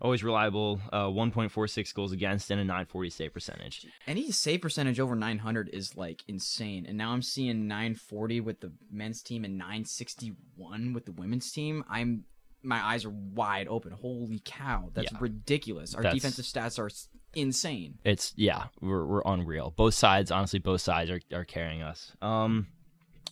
always 0.01 0.25
reliable. 0.25 0.81
Uh, 0.93 1.07
1.46 1.07 1.95
goals 1.95 2.13
against 2.13 2.51
and 2.51 2.61
a 2.61 2.65
940 2.65 3.11
save 3.11 3.33
percentage. 3.33 3.87
Any 4.07 4.31
save 4.33 4.63
percentage 4.63 4.99
over 5.01 5.15
900 5.15 5.69
is 5.73 5.97
like 5.97 6.23
insane. 6.29 6.87
And 6.87 6.97
now 6.99 7.11
I'm 7.13 7.23
seeing 7.23 7.67
940 7.69 8.41
with 8.41 8.61
the 8.61 8.73
men's 8.91 9.23
team 9.23 9.45
and 9.45 9.59
961 9.59 10.93
with 10.93 11.07
the 11.07 11.13
women's 11.13 11.51
team. 11.53 11.85
I'm 11.89 12.25
my 12.63 12.77
eyes 12.85 13.07
are 13.07 13.11
wide 13.11 13.69
open. 13.69 13.91
Holy 13.93 14.41
cow, 14.45 14.91
that's 14.93 15.11
Yeah. 15.13 15.19
ridiculous. 15.21 15.95
Our 15.95 16.03
That's- 16.03 16.21
defensive 16.23 16.45
stats 16.45 16.79
are 16.79 16.91
insane. 17.35 17.99
It's 18.05 18.35
yeah, 18.37 18.67
we're 18.83 19.07
we're 19.07 19.23
unreal. 19.25 19.73
Both 19.75 19.95
sides, 19.95 20.31
honestly, 20.31 20.59
both 20.59 20.83
sides 20.83 21.11
are, 21.11 21.21
are 21.33 21.45
carrying 21.47 21.81
us. 21.83 22.13
Um, 22.21 22.67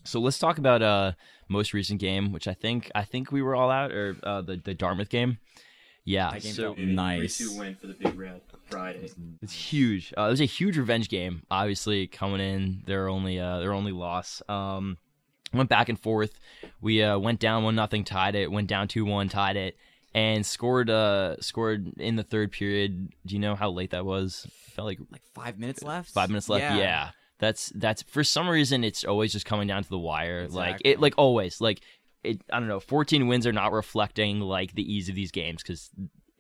so 0.05 0.19
let's 0.21 0.39
talk 0.39 0.57
about 0.59 0.81
uh 0.83 1.13
most 1.49 1.75
recent 1.75 2.01
game, 2.01 2.33
which 2.33 2.49
I 2.49 2.55
think 2.55 2.91
I 2.95 3.05
think 3.05 3.31
we 3.31 3.43
were 3.43 3.55
all 3.55 3.71
out, 3.71 3.93
or 3.93 4.17
uh, 4.23 4.41
the 4.41 4.57
the 4.57 4.73
Dartmouth 4.75 5.11
game. 5.11 5.39
Yeah, 6.09 6.31
That 6.31 6.43
game 6.43 6.53
so 6.55 6.63
felt 6.75 6.79
Nice. 6.79 7.39
3-2 7.39 7.59
win 7.59 7.75
for 7.75 7.87
the 7.87 7.93
Big 7.93 8.19
Red 8.19 8.41
Friday. 8.71 9.11
it's 9.43 9.53
huge. 9.53 10.15
Uh, 10.17 10.23
it 10.23 10.31
was 10.31 10.41
a 10.41 10.47
huge 10.47 10.79
revenge 10.79 11.11
game. 11.11 11.43
Obviously, 11.51 12.07
coming 12.07 12.41
in 12.41 12.83
their 12.87 13.09
only 13.09 13.39
uh 13.39 13.59
their 13.59 13.75
only 13.75 13.93
loss. 13.93 14.41
Um, 14.49 14.97
went 15.53 15.69
back 15.69 15.91
and 15.91 16.01
forth. 16.01 16.39
We 16.81 17.03
uh 17.03 17.19
went 17.19 17.41
down 17.41 17.63
one 17.63 17.75
nothing, 17.75 18.05
tied 18.05 18.35
it. 18.35 18.51
Went 18.51 18.69
down 18.69 18.89
two 18.89 19.05
one, 19.05 19.29
tied 19.29 19.57
it, 19.57 19.77
and 20.15 20.47
scored 20.47 20.89
uh 20.89 21.37
scored 21.41 21.93
in 21.99 22.17
the 22.17 22.23
third 22.23 22.53
period. 22.53 23.11
Do 23.27 23.35
you 23.35 23.41
know 23.41 23.55
how 23.55 23.71
late 23.71 23.91
that 23.91 24.07
was? 24.07 24.47
Felt 24.75 24.87
like 24.87 24.99
Like 25.13 25.23
five 25.35 25.59
minutes 25.59 25.83
left. 25.83 26.11
Five 26.11 26.31
minutes 26.31 26.49
left. 26.49 26.63
Yeah. 26.75 27.11
That's 27.39 27.71
that's 27.77 28.03
for 28.03 28.25
some 28.25 28.49
reason 28.49 28.83
it's 28.83 29.05
always 29.05 29.33
just 29.33 29.47
coming 29.47 29.69
down 29.69 29.85
to 29.85 29.89
the 29.89 29.99
wire. 29.99 30.49
Like 30.49 30.83
it 30.85 31.01
like 31.01 31.15
always. 31.17 31.61
Like 31.61 31.81
it 32.25 32.43
I 32.53 32.59
don't 32.59 32.69
know, 32.69 32.81
14 32.81 33.27
wins 33.29 33.47
are 33.47 33.53
not 33.53 33.73
reflecting 33.73 34.41
like 34.41 34.75
the 34.75 34.83
ease 34.93 35.09
of 35.09 35.15
these 35.15 35.31
games 35.31 35.63
cuz 35.63 35.91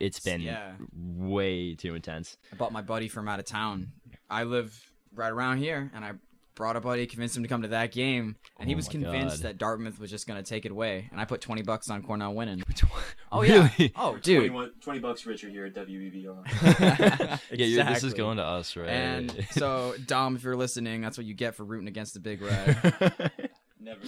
it's 0.00 0.20
been 0.20 0.40
Yeah. 0.40 0.72
way 0.94 1.74
too 1.74 1.94
intense. 1.94 2.36
I 2.52 2.56
bought 2.56 2.72
my 2.72 2.82
buddy 2.82 3.08
from 3.08 3.28
out 3.28 3.38
of 3.40 3.44
town. 3.46 3.92
I 4.30 4.44
live 4.44 4.92
right 5.14 5.30
around 5.32 5.58
here, 5.58 5.90
and 5.94 6.04
I 6.04 6.12
brought 6.54 6.76
a 6.76 6.80
buddy, 6.80 7.06
convinced 7.06 7.36
him 7.36 7.42
to 7.44 7.48
come 7.48 7.62
to 7.62 7.68
that 7.68 7.92
game, 7.92 8.36
and 8.58 8.68
he 8.68 8.74
Oh 8.74 8.76
was 8.76 8.88
convinced 8.88 9.42
God. 9.42 9.48
that 9.48 9.58
Dartmouth 9.58 9.98
was 10.00 10.10
just 10.10 10.26
going 10.26 10.42
to 10.42 10.48
take 10.48 10.64
it 10.64 10.70
away. 10.72 11.08
And 11.12 11.20
I 11.20 11.24
put 11.24 11.40
twenty 11.40 11.62
bucks 11.62 11.88
on 11.90 12.02
Cornell 12.02 12.34
winning. 12.34 12.62
Oh 13.32 13.42
Really? 13.42 13.70
yeah. 13.76 13.88
Oh 13.96 14.16
dude. 14.18 14.38
21 14.50 14.70
20 14.80 14.98
bucks 15.00 15.26
richer 15.26 15.48
here 15.50 15.66
at 15.66 15.74
WVBR. 15.74 17.40
Yeah, 17.52 17.92
this 17.92 18.04
is 18.04 18.14
going 18.14 18.36
to 18.38 18.44
us, 18.44 18.76
right? 18.76 18.88
And 18.88 19.46
so, 19.50 19.94
Dom, 20.06 20.36
if 20.36 20.42
you're 20.44 20.56
listening, 20.56 21.00
that's 21.00 21.18
what 21.18 21.26
you 21.26 21.34
get 21.34 21.54
for 21.54 21.64
rooting 21.64 21.88
against 21.88 22.14
the 22.14 22.20
Big 22.20 22.40
Red. 22.40 23.50
Never. 23.80 24.00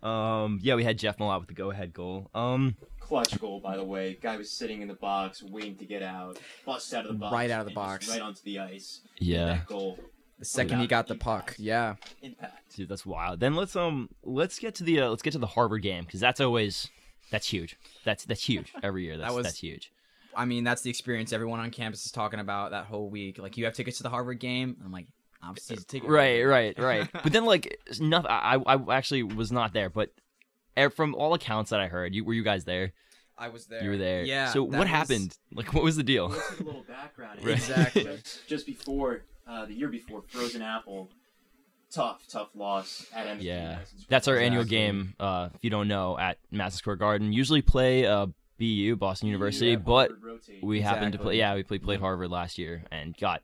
Um 0.00 0.60
yeah, 0.62 0.76
we 0.76 0.84
had 0.84 0.96
Jeff 0.96 1.18
Malott 1.18 1.40
with 1.40 1.48
the 1.48 1.54
go-ahead 1.54 1.92
goal. 1.92 2.30
Um 2.32 2.76
Clutch 3.00 3.38
goal, 3.40 3.58
by 3.58 3.76
the 3.76 3.82
way. 3.82 4.16
Guy 4.20 4.36
was 4.36 4.48
sitting 4.50 4.80
in 4.80 4.86
the 4.86 4.94
box, 4.94 5.42
waiting 5.42 5.74
to 5.76 5.84
get 5.86 6.02
out. 6.02 6.38
Bust 6.64 6.94
out 6.94 7.06
of 7.06 7.12
the 7.12 7.18
box. 7.18 7.32
Right 7.32 7.50
out 7.50 7.66
of 7.66 7.66
the 7.66 7.80
and 7.80 8.00
just 8.00 8.08
box. 8.08 8.08
Right 8.08 8.20
onto 8.22 8.42
the 8.44 8.58
ice. 8.60 9.00
yeah. 9.18 9.46
That 9.46 9.66
goal. 9.66 9.98
The 10.38 10.44
second 10.44 10.78
he 10.78 10.86
got 10.86 11.08
the 11.08 11.16
puck, 11.16 11.56
yeah. 11.58 11.96
Impact. 12.22 12.76
Dude, 12.76 12.88
that's 12.88 13.04
wild. 13.04 13.40
Then 13.40 13.56
let's 13.56 13.74
um 13.74 14.08
let's 14.22 14.60
get 14.60 14.76
to 14.76 14.84
the 14.84 15.00
uh, 15.00 15.08
let's 15.10 15.22
get 15.22 15.32
to 15.32 15.38
the 15.38 15.48
Harvard 15.48 15.82
game 15.82 16.04
because 16.04 16.20
that's 16.20 16.40
always 16.40 16.88
that's 17.32 17.48
huge. 17.48 17.76
That's 18.04 18.24
that's 18.24 18.44
huge 18.44 18.72
every 18.84 19.02
year. 19.04 19.16
That's 19.18 19.34
was- 19.34 19.46
that's 19.46 19.58
huge. 19.58 19.90
I 20.36 20.44
mean, 20.44 20.62
that's 20.62 20.82
the 20.82 20.90
experience 20.90 21.32
everyone 21.32 21.58
on 21.58 21.70
campus 21.72 22.06
is 22.06 22.12
talking 22.12 22.38
about 22.38 22.70
that 22.70 22.84
whole 22.84 23.10
week. 23.10 23.38
Like, 23.40 23.56
you 23.56 23.64
have 23.64 23.74
tickets 23.74 23.96
to 23.96 24.04
the 24.04 24.10
Harvard 24.10 24.38
game. 24.38 24.76
I'm 24.84 24.92
like, 24.92 25.06
I'm 25.42 25.56
season 25.56 25.84
ticket. 25.86 26.08
Right, 26.10 26.42
right, 26.42 26.78
right. 26.78 27.08
but 27.22 27.32
then 27.32 27.44
like 27.44 27.78
nothing. 28.00 28.30
I 28.30 28.56
I 28.66 28.96
actually 28.96 29.22
was 29.22 29.52
not 29.52 29.72
there, 29.72 29.88
but 29.90 30.10
from 30.94 31.14
all 31.14 31.34
accounts 31.34 31.70
that 31.70 31.80
I 31.80 31.88
heard, 31.88 32.14
you 32.14 32.24
were 32.24 32.34
you 32.34 32.42
guys 32.44 32.64
there? 32.64 32.92
I 33.36 33.48
was 33.48 33.66
there. 33.66 33.82
You 33.84 33.90
were 33.90 33.96
there. 33.96 34.24
Yeah. 34.24 34.50
So 34.52 34.62
what 34.64 34.80
was- 34.80 34.88
happened? 34.88 35.36
Like, 35.52 35.72
what 35.72 35.84
was 35.84 35.96
the 35.96 36.02
deal? 36.02 36.28
Let's 36.28 36.60
a 36.60 36.64
little 36.64 36.84
background. 36.88 37.38
Right. 37.44 37.54
Exactly. 37.54 38.02
Just, 38.04 38.48
just 38.48 38.66
before 38.66 39.22
uh, 39.46 39.64
the 39.66 39.74
year 39.74 39.88
before, 39.88 40.22
Frozen 40.26 40.60
Apple, 40.62 41.08
tough, 41.90 42.26
tough 42.28 42.48
loss 42.54 43.06
at 43.14 43.26
MSG. 43.26 43.42
Yeah, 43.42 43.78
that's 44.08 44.26
our 44.28 44.34
Garden. 44.34 44.46
annual 44.52 44.64
game. 44.64 45.14
Uh, 45.20 45.50
if 45.54 45.62
you 45.62 45.70
don't 45.70 45.86
know, 45.88 46.18
at 46.18 46.38
Madison 46.50 46.78
Square 46.78 46.96
Garden, 46.96 47.32
usually 47.32 47.62
play 47.62 48.06
uh 48.06 48.26
BU 48.58 48.96
Boston 48.96 49.28
University, 49.28 49.70
You 49.70 49.78
but 49.78 50.08
Harvard 50.10 50.24
rotate. 50.24 50.64
we 50.64 50.80
happened 50.80 51.12
to 51.12 51.18
play. 51.20 51.36
Yeah, 51.38 51.54
we 51.54 51.62
played 51.62 51.82
played 51.84 52.00
Harvard 52.00 52.30
last 52.30 52.58
year 52.58 52.82
and 52.90 53.16
got 53.16 53.42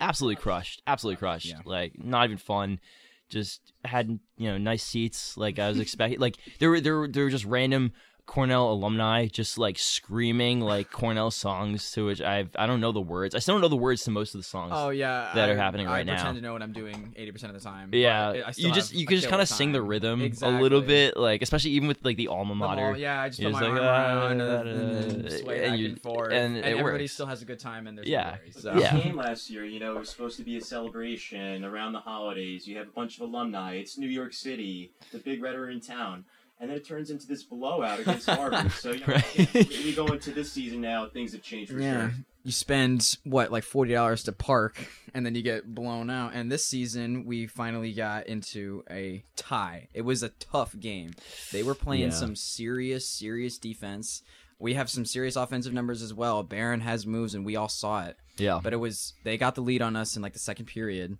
absolutely 0.00 0.36
crushed. 0.36 0.82
Absolutely 0.86 1.16
crushed. 1.16 1.46
Yeah. 1.46 1.60
Like 1.64 1.92
not 2.02 2.24
even 2.24 2.38
fun. 2.38 2.80
Just 3.28 3.72
had 3.84 4.08
you 4.36 4.50
know 4.50 4.58
nice 4.58 4.82
seats. 4.82 5.36
Like 5.36 5.58
I 5.58 5.68
was 5.68 5.80
expecting. 5.80 6.20
like 6.20 6.36
there 6.58 6.70
were 6.70 6.80
there 6.80 6.96
were 6.96 7.08
there 7.08 7.24
were 7.24 7.30
just 7.30 7.44
random 7.44 7.92
Cornell 8.26 8.70
alumni 8.72 9.26
just 9.28 9.56
like 9.56 9.78
screaming 9.78 10.60
like 10.60 10.90
Cornell 10.90 11.30
songs 11.30 11.90
to 11.92 12.06
which 12.06 12.20
I've 12.20 12.50
I 12.56 12.66
don't 12.66 12.80
know 12.80 12.90
the 12.92 13.00
words. 13.00 13.34
I 13.34 13.38
still 13.38 13.54
don't 13.54 13.62
know 13.62 13.68
the 13.68 13.76
words 13.76 14.02
to 14.04 14.10
most 14.10 14.34
of 14.34 14.40
the 14.40 14.44
songs. 14.44 14.72
Oh 14.74 14.90
yeah, 14.90 15.30
that 15.34 15.48
I, 15.48 15.52
are 15.52 15.56
happening 15.56 15.86
I 15.86 15.92
right 15.98 16.06
now. 16.06 16.14
pretend 16.16 16.36
to 16.36 16.42
know 16.42 16.52
what 16.52 16.60
I'm 16.62 16.72
doing 16.72 17.14
80 17.16 17.32
percent 17.32 17.54
of 17.54 17.62
the 17.62 17.66
time. 17.68 17.90
yeah, 17.92 18.42
I 18.46 18.50
still 18.50 18.68
you 18.68 18.74
just 18.74 18.92
you 18.92 19.06
can 19.06 19.16
just 19.16 19.28
kind 19.28 19.40
of 19.40 19.48
sing 19.48 19.72
the 19.72 19.78
time. 19.78 19.88
rhythm 19.88 20.32
a 20.42 20.50
little 20.50 20.80
bit, 20.82 21.16
like 21.16 21.40
especially 21.42 21.70
even 21.72 21.88
with 21.88 22.04
like 22.04 22.16
the 22.16 22.28
alma 22.28 22.54
mater. 22.54 22.80
ball- 22.92 22.96
yeah, 22.98 23.22
I 23.22 23.28
just 23.28 23.40
put 23.40 23.52
my 23.52 23.60
like, 23.60 23.70
arm 23.70 23.78
"Ah, 23.80 24.26
around 24.26 24.38
da, 24.38 24.60
and, 24.60 25.22
then 25.22 25.30
sway 25.30 25.62
and 25.64 25.70
back 25.72 25.78
you- 25.78 25.86
and 25.90 26.00
forth, 26.02 26.32
and 26.32 26.56
and, 26.56 26.64
everybody 26.64 27.04
works. 27.04 27.12
still 27.12 27.26
has 27.26 27.42
a 27.42 27.44
good 27.44 27.58
time 27.60 27.86
and 27.86 27.96
there's 27.96 28.08
Yeah. 28.08 28.22
no 28.22 28.30
worries. 28.42 28.60
So. 28.62 28.72
the 28.74 28.80
Yeah. 28.80 28.98
game 28.98 29.16
last 29.16 29.48
year, 29.50 29.64
you 29.64 29.78
know, 29.80 29.94
it 29.96 29.98
was 30.00 30.10
supposed 30.10 30.36
to 30.38 30.42
be 30.44 30.56
a 30.56 30.60
celebration 30.60 31.64
around 31.64 31.92
the 31.92 32.00
holidays. 32.00 32.66
You 32.66 32.76
have 32.78 32.88
a 32.88 32.90
bunch 32.92 33.16
of 33.16 33.22
alumni. 33.28 33.74
It's 33.74 33.96
New 33.98 34.08
York 34.08 34.32
City. 34.32 34.90
The 35.12 35.18
Big 35.18 35.40
Red 35.42 35.54
are 35.54 35.70
in 35.70 35.80
town. 35.80 36.24
And 36.58 36.70
then 36.70 36.78
it 36.78 36.86
turns 36.86 37.10
into 37.10 37.26
this 37.26 37.42
blowout 37.42 38.00
against 38.00 38.28
Harvard. 38.30 38.72
So, 38.72 38.92
you 38.92 39.00
know, 39.00 39.06
Right. 39.14 39.54
we 39.54 39.84
we 39.84 39.94
go 39.94 40.06
into 40.06 40.30
this 40.30 40.50
season 40.52 40.80
now, 40.80 41.06
things 41.08 41.32
have 41.32 41.42
changed 41.42 41.70
for 41.72 41.78
Yeah. 41.80 42.08
sure. 42.10 42.14
You 42.44 42.52
spend 42.52 43.18
what 43.24 43.50
like 43.52 43.64
forty 43.64 43.92
dollars 43.92 44.22
to 44.24 44.32
park, 44.32 44.86
and 45.12 45.26
then 45.26 45.34
you 45.34 45.42
get 45.42 45.74
blown 45.74 46.08
out. 46.10 46.32
And 46.34 46.50
this 46.50 46.64
season, 46.64 47.24
we 47.26 47.46
finally 47.46 47.92
got 47.92 48.26
into 48.28 48.84
a 48.90 49.24
tie. 49.34 49.88
It 49.92 50.02
was 50.02 50.22
a 50.22 50.28
tough 50.30 50.78
game. 50.78 51.12
They 51.52 51.62
were 51.62 51.74
playing 51.74 52.04
Yeah. 52.04 52.10
some 52.10 52.36
serious, 52.36 53.06
serious 53.08 53.58
defense. 53.58 54.22
We 54.58 54.72
have 54.74 54.88
some 54.88 55.04
serious 55.04 55.36
offensive 55.36 55.74
numbers 55.74 56.00
as 56.00 56.14
well. 56.14 56.42
Barron 56.42 56.80
has 56.80 57.04
moves, 57.06 57.34
and 57.34 57.44
we 57.44 57.56
all 57.56 57.68
saw 57.68 58.06
it. 58.06 58.16
Yeah, 58.38 58.60
But 58.62 58.72
it 58.72 58.76
was 58.76 59.12
they 59.24 59.36
got 59.36 59.54
the 59.56 59.60
lead 59.62 59.82
on 59.82 59.96
us 59.96 60.16
in 60.16 60.22
like 60.22 60.32
the 60.32 60.38
second 60.38 60.66
period, 60.66 61.18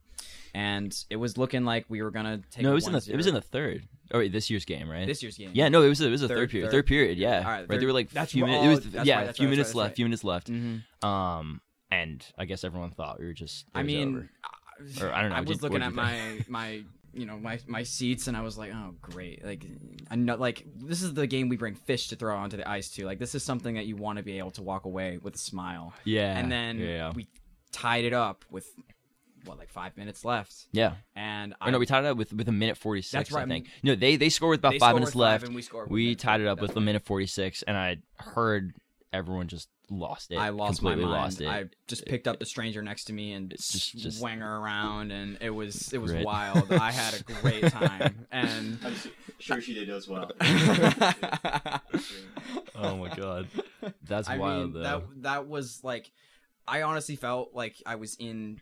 and 0.56 1.04
it 1.10 1.16
was 1.16 1.36
looking 1.36 1.64
like 1.66 1.84
we 1.88 2.00
were 2.02 2.10
gonna 2.10 2.40
take. 2.50 2.62
no, 2.64 2.70
it 2.72 2.74
was 2.74 2.86
in 2.86 2.92
the 2.94 3.06
it 3.12 3.16
was 3.16 3.26
in 3.26 3.34
the 3.34 3.40
third. 3.42 3.86
Oh, 4.12 4.18
wait, 4.20 4.32
this 4.32 4.48
year's 4.48 4.64
game, 4.64 4.88
right? 4.88 5.06
this 5.06 5.22
year's 5.22 5.36
game. 5.36 5.50
Yeah, 5.52 5.68
no, 5.68 5.82
it 5.82 5.88
was 5.88 6.00
it 6.00 6.10
was 6.10 6.22
a 6.22 6.28
third, 6.28 6.36
Third- 6.38 6.50
period. 6.50 6.66
third- 6.66 6.72
Third 6.72 6.86
period, 6.86 7.18
yeah. 7.18 7.38
All 7.38 7.44
right, 7.44 7.44
right, 7.60 7.68
third- 7.68 7.80
there 7.80 7.86
were 7.88 7.92
like 7.92 8.10
that's 8.10 8.32
few 8.32 8.46
minutes. 8.46 8.86
It 8.86 8.92
was 8.94 8.96
oh, 9.00 9.02
yeah, 9.04 9.18
right, 9.18 9.28
a 9.28 9.32
few 9.34 9.46
right, 9.46 9.50
minutes 9.50 9.74
left. 9.74 9.96
Few 9.96 10.04
minutes 10.06 10.24
left. 10.24 10.48
hmm 10.48 10.78
Um, 11.06 11.60
and 11.90 12.24
I 12.38 12.46
guess 12.46 12.64
everyone 12.64 12.90
thought 12.92 13.20
we 13.20 13.26
were 13.26 13.32
just. 13.34 13.66
I 13.74 13.82
mean. 13.82 14.28
Or, 15.00 15.12
I 15.12 15.20
don't 15.22 15.30
know, 15.30 15.36
I 15.36 15.40
did- 15.40 15.48
was 15.48 15.62
looking 15.62 15.82
at 15.82 15.92
my 15.92 16.40
my 16.48 16.82
you 17.12 17.26
know 17.26 17.38
my 17.38 17.58
my 17.66 17.82
seats, 17.82 18.26
and 18.28 18.36
I 18.36 18.42
was 18.42 18.56
like, 18.58 18.72
oh 18.72 18.94
great, 19.00 19.44
like 19.44 19.64
I 20.10 20.16
know 20.16 20.36
like 20.36 20.64
this 20.76 21.02
is 21.02 21.14
the 21.14 21.26
game 21.26 21.48
we 21.48 21.56
bring 21.56 21.74
fish 21.74 22.08
to 22.08 22.16
throw 22.16 22.36
onto 22.36 22.56
the 22.56 22.68
ice 22.68 22.90
to. 22.92 23.04
Like 23.06 23.18
this 23.18 23.34
is 23.34 23.42
something 23.42 23.74
that 23.76 23.86
you 23.86 23.96
want 23.96 24.18
to 24.18 24.22
be 24.22 24.38
able 24.38 24.50
to 24.52 24.62
walk 24.62 24.84
away 24.84 25.18
with 25.18 25.34
a 25.34 25.38
smile. 25.38 25.92
yeah, 26.04 26.38
and 26.38 26.50
then 26.52 26.78
yeah, 26.78 27.12
we 27.14 27.26
tied 27.72 28.04
it 28.04 28.12
up 28.12 28.44
with 28.50 28.66
what 29.46 29.58
like 29.58 29.70
five 29.70 29.96
minutes 29.96 30.24
left, 30.24 30.54
yeah. 30.72 30.94
and 31.14 31.54
Or 31.60 31.70
no, 31.70 31.78
we 31.78 31.86
tied 31.86 32.04
it 32.04 32.08
up 32.08 32.16
with 32.16 32.32
with 32.32 32.48
a 32.48 32.52
minute 32.52 32.76
forty 32.76 33.02
six. 33.02 33.12
That's 33.12 33.32
right. 33.32 33.44
I 33.44 33.48
think. 33.48 33.68
No, 33.82 33.94
they 33.94 34.16
they 34.16 34.28
scored 34.28 34.50
with 34.50 34.60
about 34.60 34.72
they 34.72 34.78
five 34.78 34.94
minutes 34.94 35.14
with 35.14 35.22
five 35.24 35.32
left. 35.32 35.44
and 35.46 35.54
we 35.54 35.62
scored. 35.62 35.90
We 35.90 36.04
minute 36.06 36.18
tied 36.18 36.40
it 36.40 36.46
up 36.46 36.58
that's 36.58 36.68
with 36.68 36.76
a 36.76 36.80
minute 36.80 37.04
forty 37.04 37.26
six, 37.26 37.62
and 37.62 37.76
I 37.76 37.98
heard 38.18 38.74
everyone 39.12 39.46
just 39.48 39.68
lost 39.88 40.32
it. 40.32 40.36
I 40.36 40.48
lost 40.48 40.82
my 40.82 40.96
mind. 40.96 41.10
lost 41.10 41.40
it. 41.40 41.46
I 41.46 41.66
just 41.86 42.04
picked 42.06 42.26
up 42.26 42.40
the 42.40 42.44
stranger 42.44 42.82
next 42.82 43.04
to 43.04 43.12
me 43.12 43.32
and 43.32 43.52
It's 43.52 43.70
just- 43.70 43.96
just- 43.96 44.18
swang 44.18 44.40
her 44.40 44.56
around, 44.56 45.12
and 45.12 45.38
it 45.40 45.50
was 45.50 45.92
it 45.92 45.98
was 45.98 46.12
Right. 46.12 46.24
wild. 46.24 46.72
I 46.72 46.90
had 46.90 47.14
a 47.14 47.22
great 47.40 47.68
time, 47.70 48.26
and 48.32 48.78
I'm 48.84 48.94
sure 49.38 49.60
she 49.60 49.74
did 49.74 49.88
as 49.88 50.08
well. 50.08 50.32
oh 52.74 52.96
my 52.96 53.14
god, 53.14 53.48
that's 54.02 54.28
I 54.28 54.38
wild 54.38 54.72
mean, 54.74 54.82
though. 54.82 54.82
that 54.82 55.22
that 55.22 55.46
was 55.48 55.80
like, 55.84 56.10
I 56.66 56.82
honestly 56.82 57.16
felt 57.16 57.50
like 57.54 57.76
I 57.86 57.94
was 57.96 58.16
in 58.18 58.60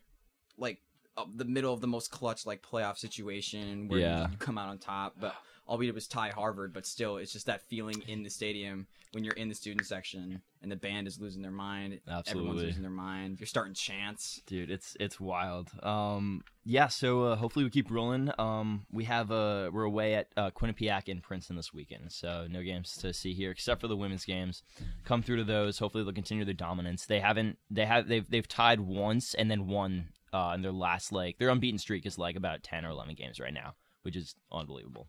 like 0.59 0.81
uh, 1.17 1.25
the 1.35 1.45
middle 1.45 1.73
of 1.73 1.81
the 1.81 1.87
most 1.87 2.11
clutch 2.11 2.45
like 2.47 2.63
playoff 2.63 2.99
situation 2.99 3.89
where 3.89 4.01
Yeah. 4.01 4.29
you, 4.31 4.37
come 4.39 4.59
out 4.59 4.69
on 4.69 4.79
top. 4.79 5.15
But 5.21 5.35
all 5.67 5.79
we 5.79 5.87
did 5.87 5.95
was 5.95 6.07
tie 6.09 6.31
Harvard, 6.31 6.73
but 6.75 6.85
still, 6.87 7.17
it's 7.19 7.33
just 7.33 7.47
that 7.47 7.63
feeling 7.63 8.03
in 8.09 8.23
the 8.23 8.31
stadium 8.31 8.87
when 9.13 9.23
you're 9.23 9.35
in 9.35 9.49
the 9.49 9.55
student 9.55 9.87
section 9.87 10.43
and 10.61 10.73
the 10.73 10.77
band 10.77 11.07
is 11.07 11.21
losing 11.21 11.41
their 11.41 11.53
mind. 11.53 12.01
Everyone's 12.09 12.19
Absolutely. 12.29 12.65
losing 12.67 12.83
their 12.83 12.91
mind. 12.91 13.39
You're 13.39 13.47
starting 13.47 13.75
chants. 13.75 14.43
dude 14.47 14.71
it's 14.73 14.97
it's 14.99 15.21
wild 15.21 15.71
um 15.85 16.43
yeah 16.65 16.89
so 16.89 17.23
uh, 17.25 17.37
hopefully 17.37 17.65
we 17.65 17.71
keep 17.71 17.91
rolling 17.91 18.31
um 18.39 18.85
we 18.91 19.05
have 19.05 19.31
uh 19.31 19.71
we're 19.73 19.85
away 19.85 20.15
at 20.15 20.29
uh, 20.37 20.51
quinnipiac 20.51 21.09
and 21.09 21.23
princeton 21.23 21.55
this 21.57 21.73
weekend 21.73 22.11
so 22.11 22.47
no 22.51 22.63
games 22.63 22.97
to 22.97 23.13
see 23.13 23.35
here 23.35 23.51
except 23.51 23.81
for 23.81 23.87
the 23.89 23.97
women's 23.97 24.25
games 24.25 24.63
come 25.05 25.23
through 25.23 25.37
to 25.37 25.45
those 25.45 25.79
hopefully 25.79 26.03
they'll 26.03 26.13
continue 26.13 26.45
their 26.45 26.55
dominance 26.55 27.07
they 27.07 27.21
haven't 27.21 27.59
they 27.71 27.85
have 27.85 28.09
they've 28.09 28.29
they've 28.31 28.49
tied 28.49 28.81
once 28.81 29.35
and 29.35 29.51
then 29.51 29.67
won 29.69 30.09
uh 30.35 30.53
in 30.55 30.61
their 30.63 30.73
last 30.73 31.13
like 31.13 31.39
their 31.39 31.49
unbeaten 31.49 31.79
streak 31.79 32.05
is 32.05 32.19
like 32.19 32.37
about 32.37 32.63
10 32.63 32.85
or 32.85 32.91
11 32.91 33.15
games 33.15 33.41
right 33.41 33.55
now 33.55 33.75
which 34.03 34.17
is 34.17 34.35
unbelievable 34.53 35.07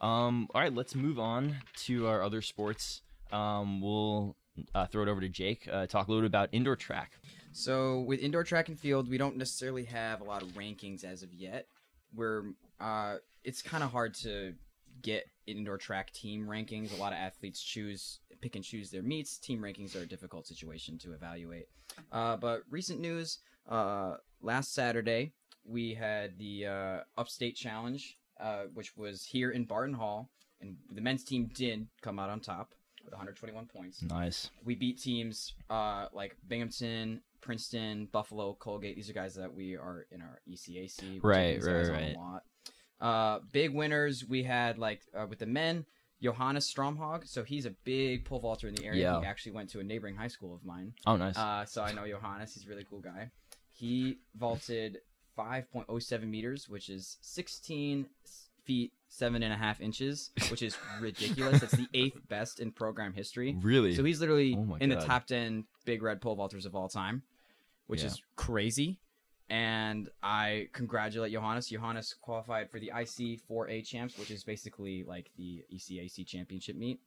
um 0.00 0.48
all 0.54 0.60
right 0.62 0.74
let's 0.74 0.94
move 0.94 1.18
on 1.18 1.56
to 1.76 2.06
our 2.06 2.22
other 2.22 2.40
sports 2.40 3.02
um 3.32 3.80
we'll 3.82 4.34
uh, 4.74 4.86
throw 4.86 5.02
it 5.02 5.08
over 5.08 5.20
to 5.20 5.28
jake 5.28 5.68
uh, 5.72 5.86
talk 5.86 6.08
a 6.08 6.10
little 6.10 6.22
bit 6.22 6.26
about 6.28 6.48
indoor 6.52 6.76
track 6.76 7.12
So 7.52 8.00
with 8.00 8.20
indoor 8.20 8.44
track 8.44 8.68
and 8.68 8.78
field, 8.78 9.08
we 9.10 9.18
don't 9.18 9.36
necessarily 9.36 9.84
have 9.86 10.20
a 10.20 10.24
lot 10.24 10.42
of 10.42 10.50
rankings 10.50 11.02
as 11.02 11.24
of 11.24 11.34
yet. 11.34 11.66
We're 12.14 12.44
uh, 12.78 13.16
it's 13.42 13.60
kind 13.60 13.82
of 13.82 13.90
hard 13.90 14.14
to 14.22 14.54
get 15.02 15.24
indoor 15.48 15.76
track 15.76 16.12
team 16.12 16.46
rankings. 16.46 16.96
A 16.96 17.00
lot 17.00 17.12
of 17.12 17.18
athletes 17.18 17.60
choose 17.60 18.20
pick 18.40 18.54
and 18.54 18.64
choose 18.64 18.90
their 18.92 19.02
meets. 19.02 19.36
Team 19.36 19.60
rankings 19.60 19.96
are 19.96 20.04
a 20.04 20.06
difficult 20.06 20.46
situation 20.46 20.96
to 20.98 21.12
evaluate. 21.12 21.66
Uh, 22.12 22.36
but 22.36 22.62
recent 22.70 23.00
news: 23.00 23.38
uh, 23.68 24.14
last 24.42 24.74
Saturday 24.74 25.32
we 25.64 25.94
had 25.94 26.38
the 26.38 26.66
uh, 26.66 26.98
Upstate 27.18 27.54
Challenge, 27.56 28.16
uh, 28.40 28.62
which 28.74 28.96
was 28.96 29.24
here 29.24 29.50
in 29.50 29.64
Barton 29.64 29.94
Hall, 29.94 30.28
and 30.60 30.76
the 30.92 31.00
men's 31.00 31.24
team 31.24 31.50
did 31.54 31.86
come 32.00 32.18
out 32.18 32.30
on 32.30 32.40
top 32.40 32.74
with 33.04 33.12
121 33.14 33.64
points 33.64 34.02
nice 34.02 34.50
we 34.62 34.74
beat 34.74 35.00
teams 35.00 35.54
uh, 35.70 36.06
like 36.12 36.36
Binghamton, 36.48 37.22
Princeton, 37.40 38.06
Buffalo, 38.12 38.54
Colgate. 38.60 38.94
These 38.94 39.08
are 39.08 39.14
guys 39.14 39.34
that 39.36 39.52
we 39.54 39.74
are 39.74 40.06
in 40.10 40.20
our 40.20 40.40
ECAC. 40.46 41.20
Right, 41.22 41.62
right, 41.62 41.88
right. 41.88 42.14
A 42.14 42.18
lot. 42.18 42.42
Uh, 43.00 43.38
big 43.52 43.72
winners 43.74 44.28
we 44.28 44.42
had 44.42 44.76
like 44.78 45.00
uh, 45.14 45.26
with 45.26 45.38
the 45.38 45.46
men, 45.46 45.86
Johannes 46.22 46.72
Stromhog. 46.72 47.26
So 47.26 47.42
he's 47.42 47.64
a 47.64 47.70
big 47.84 48.26
pole 48.26 48.40
vaulter 48.40 48.68
in 48.68 48.74
the 48.74 48.84
area. 48.84 49.00
Yeah. 49.12 49.20
He 49.20 49.26
actually 49.26 49.52
went 49.52 49.70
to 49.70 49.80
a 49.80 49.82
neighboring 49.82 50.16
high 50.16 50.28
school 50.28 50.54
of 50.54 50.62
mine. 50.64 50.92
oh 51.06 51.16
nice 51.16 51.38
Uh, 51.38 51.64
so 51.64 51.82
I 51.82 51.92
know 51.92 52.06
Johannes. 52.06 52.52
He's 52.54 52.66
a 52.66 52.68
really 52.68 52.84
cool 52.88 53.00
guy. 53.00 53.30
He 53.80 54.18
vaulted 54.36 54.98
5.07 55.38 56.28
meters, 56.28 56.68
which 56.68 56.90
is 56.90 57.16
16 57.22 58.06
feet 58.64 58.92
seven 59.08 59.42
and 59.42 59.54
a 59.54 59.56
half 59.56 59.80
inches, 59.80 60.32
which 60.50 60.60
is 60.62 60.76
ridiculous. 61.00 61.62
it's 61.62 61.72
the 61.72 61.88
eighth 61.94 62.20
best 62.28 62.60
in 62.60 62.72
program 62.72 63.14
history. 63.14 63.56
Really? 63.62 63.94
So 63.94 64.04
he's 64.04 64.20
literally 64.20 64.54
Oh 64.54 64.76
in 64.80 64.90
the 64.90 64.96
top 64.96 65.26
10 65.26 65.64
big 65.86 66.02
red 66.02 66.20
pole 66.20 66.36
vaulters 66.36 66.66
of 66.66 66.74
all 66.74 66.88
time, 66.90 67.22
which 67.86 68.00
Yeah. 68.02 68.08
is 68.08 68.22
crazy. 68.36 68.98
And 69.48 70.10
I 70.22 70.68
congratulate 70.74 71.32
Johannes. 71.32 71.70
Johannes 71.70 72.14
qualified 72.20 72.70
for 72.70 72.78
the 72.78 72.92
IC4A 72.94 73.84
champs, 73.84 74.18
which 74.18 74.30
is 74.30 74.44
basically 74.44 75.04
like 75.04 75.30
the 75.38 75.64
ECAC 75.74 76.26
championship 76.26 76.76
meet. 76.76 77.00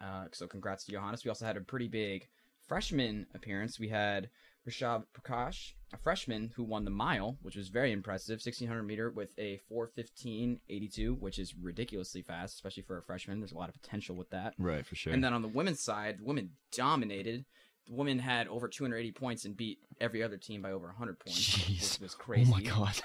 Uh, 0.00 0.24
so 0.32 0.48
congrats 0.48 0.84
to 0.86 0.92
Johannes. 0.92 1.24
We 1.24 1.28
also 1.28 1.46
had 1.46 1.56
a 1.56 1.60
pretty 1.60 1.86
big 1.88 2.26
freshman 2.66 3.26
appearance. 3.32 3.78
We 3.78 3.88
had 3.88 4.28
Rishab 4.68 5.04
Prakash, 5.14 5.72
a 5.92 5.96
freshman 5.96 6.52
who 6.54 6.62
won 6.64 6.84
the 6.84 6.90
mile, 6.90 7.38
which 7.42 7.56
was 7.56 7.68
very 7.68 7.92
impressive, 7.92 8.34
1600 8.34 8.82
meter 8.82 9.10
with 9.10 9.30
a 9.38 9.60
415.82, 9.72 11.18
which 11.18 11.38
is 11.38 11.54
ridiculously 11.60 12.22
fast, 12.22 12.54
especially 12.54 12.82
for 12.82 12.98
a 12.98 13.02
freshman. 13.02 13.40
There's 13.40 13.52
a 13.52 13.58
lot 13.58 13.68
of 13.68 13.80
potential 13.80 14.16
with 14.16 14.30
that. 14.30 14.54
right 14.58 14.84
for 14.86 14.94
sure. 14.94 15.12
And 15.12 15.22
then 15.24 15.32
on 15.32 15.42
the 15.42 15.48
women's 15.48 15.80
side, 15.80 16.18
the 16.18 16.24
women 16.24 16.50
dominated. 16.72 17.44
the 17.86 17.94
woman 17.94 18.18
had 18.18 18.48
over 18.48 18.68
280 18.68 19.12
points 19.12 19.44
and 19.44 19.56
beat 19.56 19.78
every 20.00 20.22
other 20.22 20.36
team 20.36 20.62
by 20.62 20.70
over 20.72 20.86
100 20.88 21.18
points, 21.18 21.38
Jeez. 21.40 21.92
which 21.94 22.00
was 22.00 22.14
crazy. 22.14 22.50
Oh 22.52 22.56
my 22.56 22.62
god. 22.62 23.00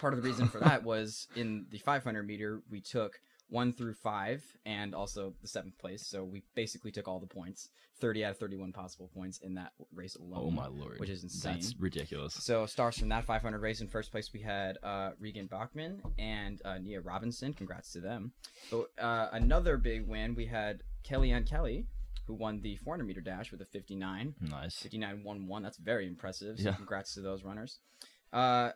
Part 0.00 0.14
of 0.14 0.22
the 0.22 0.28
reason 0.28 0.48
for 0.48 0.58
that 0.60 0.84
was 0.84 1.26
in 1.34 1.66
the 1.70 1.78
500 1.78 2.22
meter, 2.22 2.62
we 2.70 2.80
took 2.80 3.20
one 3.50 3.72
through 3.72 3.94
five 3.94 4.42
and 4.64 4.94
also 4.94 5.34
the 5.42 5.48
seventh 5.48 5.76
place. 5.78 6.06
So 6.06 6.24
we 6.24 6.42
basically 6.54 6.90
took 6.92 7.06
all 7.08 7.18
the 7.20 7.26
points, 7.26 7.68
30 8.00 8.24
out 8.24 8.30
of 8.32 8.38
31 8.38 8.72
possible 8.72 9.10
points 9.14 9.38
in 9.38 9.54
that 9.54 9.72
race 9.94 10.14
alone. 10.16 10.42
Oh 10.46 10.50
my 10.50 10.66
lord. 10.68 10.98
Which 11.00 11.10
is 11.10 11.22
insane. 11.22 11.54
That's 11.54 11.74
ridiculous. 11.78 12.34
So 12.34 12.64
stars 12.66 12.96
from 12.98 13.08
that 13.10 13.24
500 13.24 13.60
race 13.60 13.80
in 13.80 13.88
first 13.88 14.10
place 14.12 14.32
we 14.32 14.40
had 14.40 14.78
uh, 14.82 15.10
Regan 15.18 15.46
Bachman 15.46 16.00
and 16.18 16.62
uh, 16.64 16.78
Nia 16.78 17.00
Robinson. 17.00 17.52
Congrats 17.52 17.92
to 17.92 18.00
them. 18.00 18.32
But 18.70 18.86
uh, 19.02 19.28
another 19.32 19.76
big 19.76 20.06
win 20.06 20.34
we 20.34 20.46
had 20.46 20.82
Kellyanne 21.04 21.46
Kelly, 21.48 21.86
who 22.26 22.34
won 22.34 22.60
the 22.60 22.76
400 22.76 23.04
meter 23.04 23.20
dash 23.20 23.50
with 23.50 23.60
a 23.60 23.66
59. 23.66 24.34
Nice. 24.40 24.76
59 24.76 25.24
1 25.24 25.46
1. 25.48 25.62
That's 25.62 25.78
very 25.78 26.06
impressive. 26.06 26.58
So 26.58 26.68
Yeah. 26.70 26.74
congrats 26.76 27.14
to 27.14 27.20
those 27.20 27.42
runners. 27.42 27.80
Uh, 28.32 28.70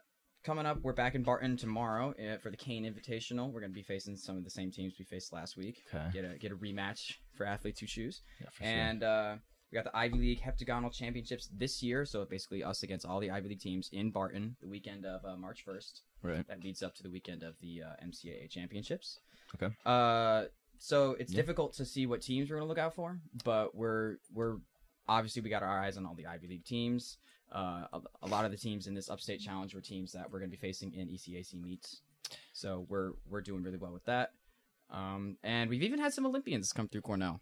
coming 0.44 0.66
up, 0.66 0.78
we're 0.82 0.92
back 0.92 1.14
in 1.14 1.22
Barton 1.22 1.56
tomorrow 1.56 2.10
uh, 2.20 2.36
for 2.38 2.50
the 2.50 2.56
Kane 2.56 2.84
Invitational. 2.84 3.50
We're 3.50 3.60
going 3.60 3.72
to 3.72 3.74
be 3.74 3.82
facing 3.82 4.16
some 4.16 4.36
of 4.36 4.44
the 4.44 4.50
same 4.50 4.70
teams 4.70 4.94
we 4.98 5.04
faced 5.04 5.32
last 5.32 5.56
week. 5.56 5.82
Okay. 5.92 6.04
Get 6.12 6.24
a 6.24 6.38
get 6.38 6.52
a 6.52 6.56
rematch 6.56 7.14
for 7.36 7.46
athletes 7.46 7.80
who 7.80 7.86
choose. 7.86 8.22
Yeah, 8.40 8.48
for 8.52 8.62
sure. 8.64 8.72
And 8.72 9.02
uh, 9.02 9.36
we 9.72 9.76
got 9.76 9.84
the 9.84 9.96
Ivy 9.96 10.18
League 10.18 10.40
Heptagonal 10.40 10.90
Championships 10.90 11.48
this 11.56 11.82
year. 11.82 12.04
So 12.04 12.24
basically, 12.24 12.62
us 12.62 12.82
against 12.82 13.06
all 13.06 13.20
the 13.20 13.30
Ivy 13.30 13.48
League 13.50 13.60
teams 13.60 13.88
in 13.92 14.10
Barton 14.10 14.56
the 14.60 14.68
weekend 14.68 15.04
of 15.06 15.24
uh, 15.24 15.36
March 15.36 15.64
1st. 15.66 16.00
Right. 16.22 16.46
That 16.46 16.62
leads 16.62 16.82
up 16.82 16.94
to 16.96 17.02
the 17.02 17.10
weekend 17.10 17.42
of 17.42 17.54
the 17.60 17.82
uh, 17.82 18.04
NCAA 18.06 18.48
Championships. 18.50 19.18
Okay. 19.54 19.74
Uh, 19.86 20.44
so 20.78 21.12
it's 21.18 21.32
Yeah. 21.32 21.36
difficult 21.36 21.72
to 21.74 21.84
see 21.84 22.06
what 22.06 22.20
teams 22.22 22.50
we're 22.50 22.56
gonna 22.56 22.68
look 22.68 22.78
out 22.78 22.94
for, 22.94 23.18
but 23.44 23.74
we're 23.74 24.16
we're 24.32 24.56
obviously 25.08 25.42
we 25.42 25.48
got 25.50 25.62
our 25.62 25.80
eyes 25.80 25.96
on 25.96 26.04
all 26.06 26.14
the 26.14 26.26
Ivy 26.26 26.48
League 26.48 26.64
teams. 26.64 27.16
Uh, 27.54 27.86
a, 27.92 28.00
a 28.24 28.26
lot 28.28 28.44
of 28.44 28.50
the 28.50 28.56
teams 28.56 28.86
in 28.88 28.94
this 28.94 29.08
Upstate 29.08 29.40
Challenge 29.40 29.74
were 29.74 29.80
teams 29.80 30.12
that 30.12 30.30
we're 30.30 30.40
gonna 30.40 30.50
be 30.50 30.56
facing 30.56 30.92
in 30.94 31.08
ECAC 31.08 31.54
meets. 31.54 32.00
So 32.52 32.86
we're 32.88 33.12
we're 33.30 33.42
doing 33.42 33.62
really 33.62 33.78
well 33.78 33.92
with 33.92 34.04
that. 34.06 34.30
Um, 34.90 35.36
and 35.42 35.70
we've 35.70 35.82
even 35.82 36.00
had 36.00 36.12
some 36.12 36.26
Olympians 36.26 36.72
come 36.72 36.88
through 36.88 37.02
Cornell. 37.02 37.40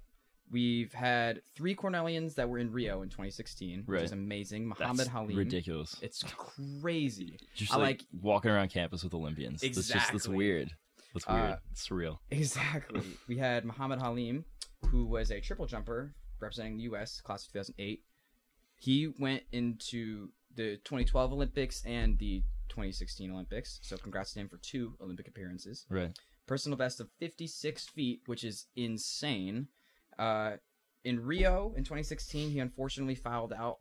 We've 0.51 0.93
had 0.93 1.41
three 1.57 1.75
Cornellians 1.75 2.35
that 2.35 2.49
were 2.49 2.59
in 2.59 2.71
Rio 2.73 3.01
in 3.03 3.09
2016, 3.09 3.85
which 3.87 4.03
is 4.03 4.13
amazing. 4.13 4.69
That's 4.69 4.81
Muhammad 4.81 5.09
Halim. 5.09 5.37
ridiculous. 5.37 5.97
It's 6.03 6.23
crazy. 6.25 7.39
Just 7.55 7.73
I 7.73 7.77
like, 7.79 7.85
like- 8.13 8.23
walking 8.23 8.51
around 8.51 8.69
campus 8.69 9.03
with 9.03 9.15
Olympians. 9.15 9.61
That's 9.63 9.77
just 9.89 10.13
that's 10.13 10.29
weird. 10.29 10.71
That's 11.15 11.27
Uh, 11.27 11.33
weird. 11.35 11.59
it's 11.71 11.89
surreal. 11.89 12.19
Exactly. 12.31 13.03
we 13.29 13.39
had 13.39 13.65
Muhammad 13.65 14.01
Halim, 14.01 14.45
who 14.89 15.07
was 15.07 15.31
a 15.31 15.41
triple 15.41 15.67
jumper 15.67 16.15
representing 16.41 16.77
the 16.77 16.83
U.S. 16.85 17.21
class 17.21 17.47
of 17.47 17.53
2008. 17.53 18.03
He 18.83 19.13
went 19.21 19.45
into 19.53 20.31
the 20.57 20.77
2012 20.79 21.33
Olympics 21.33 21.85
and 21.87 22.19
the 22.19 22.43
2016 22.69 23.31
Olympics. 23.31 23.79
So 23.81 23.97
congrats 23.97 24.33
to 24.33 24.41
him 24.41 24.49
for 24.49 24.57
two 24.57 24.95
Olympic 25.01 25.29
appearances. 25.29 25.87
Right. 25.89 26.11
Personal 26.49 26.77
best 26.77 26.99
of 26.99 27.09
56 27.21 27.87
feet, 27.87 28.23
which 28.27 28.43
is 28.43 28.67
insane. 28.75 29.69
Uh, 30.19 30.55
in 31.05 31.25
Rio 31.25 31.75
in 31.77 31.85
2016, 31.85 32.51
he 32.51 32.59
unfortunately 32.59 33.15
fouled 33.15 33.53
out 33.53 33.79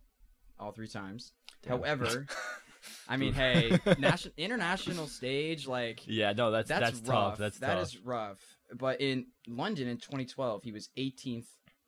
all 0.59 0.71
three 0.71 0.87
times. 0.87 1.33
Damn. 1.63 1.79
However, 1.79 2.27
I 3.09 3.17
mean, 3.17 3.33
hey, 3.33 3.79
national 3.97 4.35
international 4.37 5.07
stage, 5.07 5.65
like 5.65 6.01
yeah, 6.05 6.33
no, 6.33 6.51
that's 6.51 6.69
that's, 6.69 6.99
that's, 6.99 7.09
rough. 7.09 7.31
tough. 7.31 7.37
That's 7.39 7.57
That 7.57 7.73
tough. 7.73 7.83
is 7.83 7.97
rough. 7.97 8.39
But 8.77 9.01
in 9.01 9.25
London 9.47 9.87
in 9.87 9.97
2012, 9.97 10.61
he 10.63 10.71
was 10.71 10.89
18th 10.95 11.47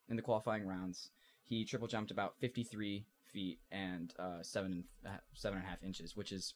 in 0.09 0.15
the 0.15 0.23
qualifying 0.23 0.65
rounds. 0.65 1.11
He 1.53 1.65
triple 1.65 1.87
jumped 1.87 2.09
about 2.11 2.33
53 2.39 3.05
feet 3.31 3.59
and 3.71 4.11
uh, 4.17 4.41
seven 4.41 4.85
and 5.03 5.13
a- 5.13 5.21
seven 5.33 5.59
and 5.59 5.67
a 5.67 5.69
half 5.69 5.83
inches, 5.83 6.15
which 6.15 6.31
is, 6.31 6.55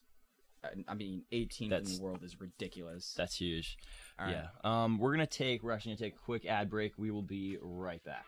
uh, 0.63 0.69
I 0.87 0.95
mean, 0.95 1.23
18th 1.31 1.61
in 1.61 1.69
the 1.97 1.99
world 2.01 2.23
is 2.23 2.39
ridiculous. 2.41 3.13
That's 3.15 3.35
huge. 3.35 3.77
All 4.19 4.25
right. 4.25 4.35
Yeah. 4.35 4.47
Um, 4.63 4.97
we're 4.97 5.11
gonna 5.13 5.27
take. 5.27 5.61
We're 5.61 5.71
actually 5.71 5.93
gonna 5.95 6.09
take 6.09 6.15
a 6.15 6.23
quick 6.25 6.45
ad 6.45 6.69
break. 6.69 6.93
We 6.97 7.11
will 7.11 7.21
be 7.21 7.57
right 7.61 8.03
back. 8.03 8.25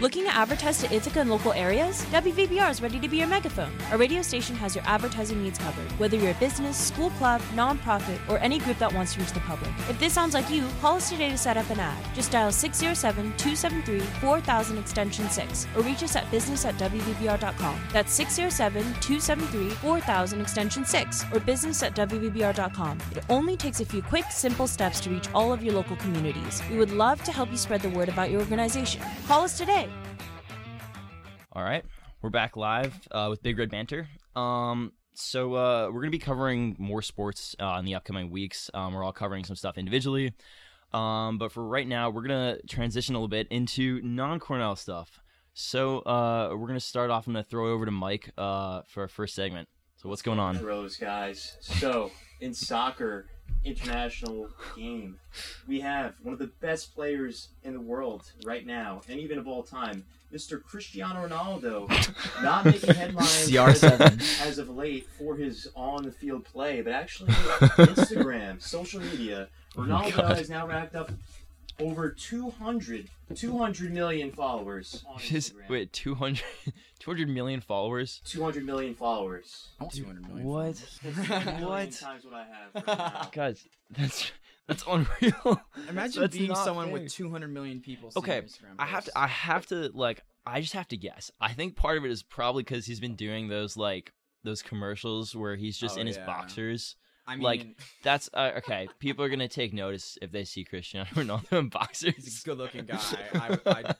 Looking 0.00 0.24
to 0.24 0.34
advertise 0.34 0.80
to 0.80 0.92
Ithaca 0.92 1.20
and 1.20 1.30
local 1.30 1.52
areas? 1.52 2.04
WVBR 2.06 2.68
is 2.68 2.82
ready 2.82 2.98
to 2.98 3.08
be 3.08 3.18
your 3.18 3.28
megaphone. 3.28 3.70
Our 3.92 3.96
radio 3.96 4.22
station 4.22 4.56
has 4.56 4.74
your 4.74 4.84
advertising 4.86 5.40
needs 5.40 5.58
covered, 5.58 5.88
whether 6.00 6.16
you're 6.16 6.32
a 6.32 6.40
business, 6.40 6.76
school 6.76 7.10
club, 7.10 7.40
nonprofit, 7.54 8.18
or 8.28 8.38
any 8.38 8.58
group 8.58 8.76
that 8.78 8.92
wants 8.92 9.14
to 9.14 9.20
reach 9.20 9.32
the 9.32 9.40
public. 9.40 9.70
If 9.88 10.00
this 10.00 10.12
sounds 10.12 10.34
like 10.34 10.50
you, 10.50 10.66
call 10.80 10.96
us 10.96 11.10
today 11.10 11.30
to 11.30 11.38
set 11.38 11.56
up 11.56 11.70
an 11.70 11.78
ad. 11.78 11.96
Just 12.12 12.32
dial 12.32 12.50
607 12.50 13.36
273 13.36 14.00
4000 14.20 14.78
extension 14.78 15.30
6 15.30 15.66
or 15.76 15.82
reach 15.82 16.02
us 16.02 16.16
at 16.16 16.28
business 16.30 16.64
at 16.64 16.76
WVBR.com. 16.76 17.80
That's 17.92 18.12
607 18.12 18.82
273 19.00 19.70
4000 19.76 20.40
extension 20.40 20.84
6 20.84 21.24
or 21.32 21.38
business 21.38 21.82
at 21.84 21.94
WVBR.com. 21.94 22.98
It 23.12 23.24
only 23.28 23.56
takes 23.56 23.80
a 23.80 23.84
few 23.84 24.02
quick, 24.02 24.24
simple 24.30 24.66
steps 24.66 24.98
to 25.00 25.10
reach 25.10 25.28
all 25.34 25.52
of 25.52 25.62
your 25.62 25.74
local 25.74 25.96
communities. 25.96 26.62
We 26.68 26.78
would 26.78 26.90
love 26.90 27.22
to 27.24 27.32
help 27.32 27.50
you 27.52 27.56
spread 27.56 27.80
the 27.80 27.90
word 27.90 28.08
about 28.08 28.30
your 28.30 28.40
organization. 28.40 29.00
Call 29.28 29.42
us 29.42 29.56
today. 29.56 29.73
All 29.74 31.64
right, 31.64 31.84
we're 32.22 32.30
back 32.30 32.56
live 32.56 32.94
uh, 33.10 33.26
with 33.28 33.42
Big 33.42 33.58
Red 33.58 33.72
Banter. 33.72 34.08
Um, 34.36 34.92
so 35.14 35.54
uh, 35.54 35.90
we're 35.90 36.00
gonna 36.00 36.12
be 36.12 36.18
covering 36.18 36.76
more 36.78 37.02
sports 37.02 37.56
uh, 37.58 37.76
in 37.80 37.84
the 37.84 37.96
upcoming 37.96 38.30
weeks. 38.30 38.70
Um, 38.72 38.94
we're 38.94 39.02
all 39.02 39.12
covering 39.12 39.42
some 39.42 39.56
stuff 39.56 39.76
individually, 39.76 40.32
um, 40.92 41.38
but 41.38 41.50
for 41.50 41.66
right 41.66 41.88
now, 41.88 42.08
we're 42.10 42.22
gonna 42.22 42.58
transition 42.68 43.16
a 43.16 43.18
little 43.18 43.26
bit 43.26 43.48
into 43.48 44.00
non-Cornell 44.04 44.76
stuff. 44.76 45.20
So 45.54 46.00
uh, 46.00 46.54
we're 46.56 46.68
gonna 46.68 46.78
start 46.78 47.10
off. 47.10 47.26
I'm 47.26 47.32
gonna 47.32 47.42
throw 47.42 47.72
it 47.72 47.74
over 47.74 47.84
to 47.84 47.90
Mike 47.90 48.30
uh, 48.38 48.82
for 48.86 49.00
our 49.02 49.08
first 49.08 49.34
segment. 49.34 49.68
So 49.96 50.08
what's 50.08 50.22
going 50.22 50.38
on? 50.38 50.62
Rose, 50.64 50.96
guys. 50.96 51.56
So, 51.60 52.12
in 52.40 52.54
soccer, 52.54 53.26
international 53.64 54.48
game, 54.76 55.18
we 55.66 55.80
have 55.80 56.14
one 56.22 56.32
of 56.32 56.38
the 56.38 56.50
best 56.60 56.94
players 56.94 57.48
in 57.62 57.72
the 57.74 57.80
world 57.80 58.30
right 58.44 58.66
now, 58.66 59.00
and 59.08 59.18
even 59.20 59.38
of 59.38 59.46
all 59.48 59.62
time, 59.62 60.04
Mr. 60.32 60.62
Cristiano 60.62 61.26
Ronaldo, 61.26 61.88
not 62.42 62.64
making 62.64 62.94
headlines 62.94 63.48
CR7. 63.48 64.44
as 64.44 64.58
of 64.58 64.68
late 64.68 65.06
for 65.18 65.36
his 65.36 65.68
on-the-field 65.76 66.44
play, 66.44 66.80
but 66.82 66.92
actually 66.92 67.32
Instagram, 67.32 68.60
social 68.60 69.00
media. 69.00 69.48
Oh 69.76 69.82
Ronaldo 69.82 70.16
God. 70.16 70.36
has 70.38 70.50
now 70.50 70.66
racked 70.66 70.94
up 70.94 71.10
over 71.80 72.10
200, 72.10 73.08
200 73.34 73.92
million 73.92 74.30
followers 74.32 75.04
on 75.08 75.18
His 75.18 75.50
Instagram. 75.50 75.68
wait 75.70 75.92
200, 75.92 76.42
200 77.00 77.28
million 77.28 77.60
followers. 77.60 78.20
200 78.24 78.64
million 78.64 78.94
followers. 78.94 79.68
I 79.80 79.84
want 79.84 79.94
200 79.94 80.28
million. 80.28 80.46
What? 80.46 80.82
That's 81.02 81.18
a 81.18 81.30
million 81.44 81.62
What? 81.68 81.92
times 81.92 82.24
what 82.24 82.34
I 82.34 82.44
have 82.44 82.86
right. 83.22 83.26
Guys, 83.32 83.66
that's 83.90 84.30
that's 84.66 84.84
unreal. 84.88 85.60
Imagine 85.90 86.22
That's 86.22 86.36
being 86.36 86.54
someone 86.54 86.86
fair. 86.86 86.94
with 86.94 87.12
200 87.12 87.48
million 87.52 87.80
people. 87.80 88.10
seeing 88.10 88.24
Okay, 88.24 88.34
your 88.36 88.42
Instagram 88.44 88.74
I 88.78 88.86
have 88.86 89.04
to. 89.04 89.12
I 89.18 89.26
have 89.26 89.66
to 89.66 89.90
like. 89.92 90.22
I 90.46 90.60
just 90.60 90.72
have 90.74 90.88
to 90.88 90.96
guess. 90.96 91.30
I 91.40 91.52
think 91.52 91.76
part 91.76 91.98
of 91.98 92.04
it 92.04 92.10
is 92.10 92.22
probably 92.22 92.62
because 92.62 92.86
he's 92.86 93.00
been 93.00 93.14
doing 93.16 93.48
those 93.48 93.76
like 93.76 94.12
those 94.42 94.62
commercials 94.62 95.34
where 95.36 95.56
he's 95.56 95.76
just 95.76 95.96
Oh, 95.98 96.00
in 96.00 96.06
his 96.06 96.16
yeah. 96.16 96.24
boxers. 96.26 96.96
I 97.26 97.36
mean, 97.36 97.42
like, 97.42 97.66
That's 98.02 98.28
uh, 98.34 98.52
okay. 98.58 98.88
People 98.98 99.24
are 99.24 99.28
gonna 99.28 99.48
take 99.48 99.72
notice 99.72 100.18
if 100.20 100.30
they 100.30 100.44
see 100.44 100.64
Cristiano 100.64 101.08
Ronaldo 101.14 101.58
in 101.58 101.68
boxers. 101.68 102.14
he's 102.16 102.42
a 102.42 102.44
good-looking 102.44 102.84
guy. 102.86 102.98
I, 103.34 103.58
I, 103.66 103.94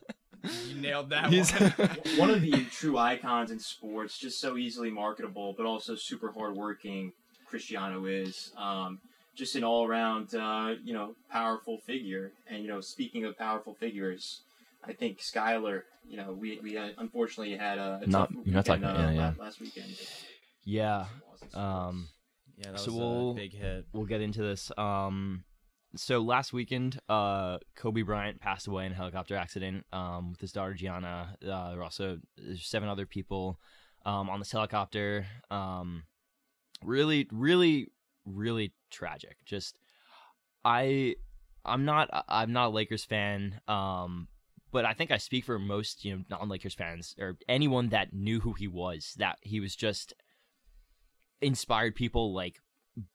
you 0.69 0.81
nailed 0.81 1.09
that 1.11 1.31
He's- 1.33 1.53
one. 1.53 1.89
One 2.19 2.31
of 2.31 2.43
the 2.43 2.65
true 2.71 2.99
icons 2.99 3.51
in 3.51 3.59
sports, 3.59 4.19
just 4.19 4.41
so 4.41 4.57
easily 4.59 4.91
marketable, 4.91 5.55
but 5.57 5.65
also 5.67 5.95
super 5.95 6.31
hardworking. 6.33 7.13
Cristiano 7.49 8.05
is 8.05 8.53
um, 8.59 8.99
just 9.35 9.55
an 9.57 9.65
all-around, 9.65 10.35
uh, 10.35 10.75
you 10.85 10.93
know, 10.93 11.15
powerful 11.31 11.79
figure. 11.79 12.33
And 12.49 12.63
you 12.63 12.69
know, 12.69 12.81
speaking 12.83 13.25
of 13.25 13.39
powerful 13.39 13.75
figures, 13.75 14.41
I 14.87 14.93
think 14.93 15.21
Skylar. 15.21 15.83
You 16.07 16.19
know, 16.19 16.33
we 16.39 16.59
we 16.63 16.77
uh, 16.77 16.89
unfortunately 16.99 17.57
had 17.57 17.79
a, 17.79 18.01
a 18.03 18.07
Not- 18.07 18.29
tough 18.29 18.45
you're 18.45 18.55
not 18.55 18.65
weekend, 18.69 18.83
talking- 18.83 18.85
uh, 18.85 19.11
yeah, 19.11 19.17
yeah. 19.17 19.33
last 19.39 19.61
weekend. 19.61 19.97
yeah. 20.65 21.07
Um. 21.55 22.09
Yeah, 22.57 22.73
that 22.73 22.81
So 22.81 22.93
was 22.93 23.01
we'll- 23.01 23.31
a 23.31 23.35
big 23.35 23.53
hit. 23.55 23.87
we'll 23.93 24.07
get 24.07 24.21
into 24.21 24.43
this. 24.43 24.71
Um, 24.79 25.45
so 25.97 26.21
last 26.21 26.53
weekend, 26.53 26.99
uh, 27.09 27.59
Kobe 27.77 28.03
Bryant 28.03 28.41
passed 28.41 28.67
away 28.67 28.87
in 28.87 28.93
a 28.93 28.95
helicopter 28.97 29.37
accident 29.37 29.87
um, 29.93 30.33
with 30.33 30.41
his 30.41 30.51
daughter 30.53 30.75
Gianna. 30.75 31.37
Uh, 31.43 31.69
there 31.69 31.77
were 31.79 31.85
also 31.85 32.19
there's 32.37 32.67
seven 32.67 32.89
other 32.89 33.07
people 33.07 33.61
um, 34.05 34.29
on 34.29 34.39
this 34.41 34.51
helicopter. 34.51 35.27
Um, 35.51 36.03
really, 36.83 37.29
really, 37.31 37.93
really 38.25 38.73
tragic. 38.91 39.37
Just 39.45 39.79
I, 40.65 41.15
I'm 41.65 41.85
not 41.85 42.09
I'm 42.29 42.53
not 42.53 42.67
a 42.67 42.71
Lakers 42.71 43.05
fan. 43.05 43.61
Um, 43.69 44.29
but 44.73 44.85
I 44.85 44.93
think 44.95 45.13
I 45.13 45.19
speak 45.19 45.45
for 45.45 45.59
most 45.61 46.05
you 46.05 46.17
know 46.17 46.25
non-Lakers 46.29 46.75
fans 46.75 47.15
or 47.21 47.37
anyone 47.49 47.91
that 47.91 48.13
knew 48.13 48.41
who 48.41 48.53
he 48.55 48.67
was. 48.67 49.15
That 49.19 49.39
he 49.43 49.61
was 49.61 49.77
just 49.77 50.13
inspired 51.45 51.95
people 51.95 52.33
like 52.35 52.61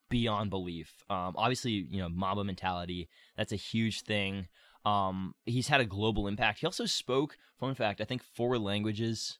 beyond 0.10 0.50
belief. 0.50 1.04
Um, 1.10 1.34
obviously, 1.38 1.72
you 1.89 2.00
know, 2.02 2.10
Mamba 2.10 2.44
mentality. 2.44 3.10
That's 3.38 3.52
a 3.52 3.56
huge 3.58 4.02
thing. 4.02 4.48
Um, 4.86 5.34
he's 5.46 5.68
had 5.68 5.82
a 5.82 5.86
global 5.86 6.28
impact. 6.28 6.60
He 6.60 6.65
also 6.65 6.86
spoke, 6.86 7.38
fun 7.60 7.76
fact, 7.76 8.02
I 8.02 8.06
think 8.06 8.24
four 8.24 8.58
languages 8.58 9.38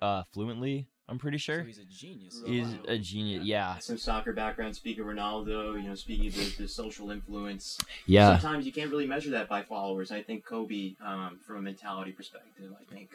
uh, 0.00 0.22
fluently. 0.32 0.88
I'm 1.08 1.18
pretty 1.18 1.38
sure. 1.38 1.60
So 1.60 1.64
he's 1.66 1.78
a 1.78 1.84
genius. 1.84 2.42
He's 2.46 2.66
Wow. 2.66 2.78
a 2.88 2.98
genius. 2.98 3.44
Yeah, 3.44 3.78
Some 3.78 3.98
soccer 3.98 4.32
background, 4.32 4.74
speaking 4.76 5.02
of 5.02 5.08
Ronaldo, 5.08 5.74
you 5.82 5.88
know, 5.88 5.94
speaking 5.94 6.28
of 6.28 6.34
the, 6.34 6.62
the 6.62 6.68
social 6.68 7.10
influence. 7.10 7.76
yeah, 8.06 8.38
Sometimes 8.38 8.66
you 8.66 8.72
can't 8.72 8.90
really 8.90 9.06
measure 9.06 9.30
that 9.30 9.48
by 9.48 9.62
followers. 9.62 10.10
I 10.12 10.22
think 10.22 10.44
Kobe, 10.44 10.94
um, 11.04 11.38
from 11.44 11.56
a 11.56 11.62
mentality 11.62 12.12
perspective, 12.12 12.72
I 12.80 12.94
think 12.94 13.10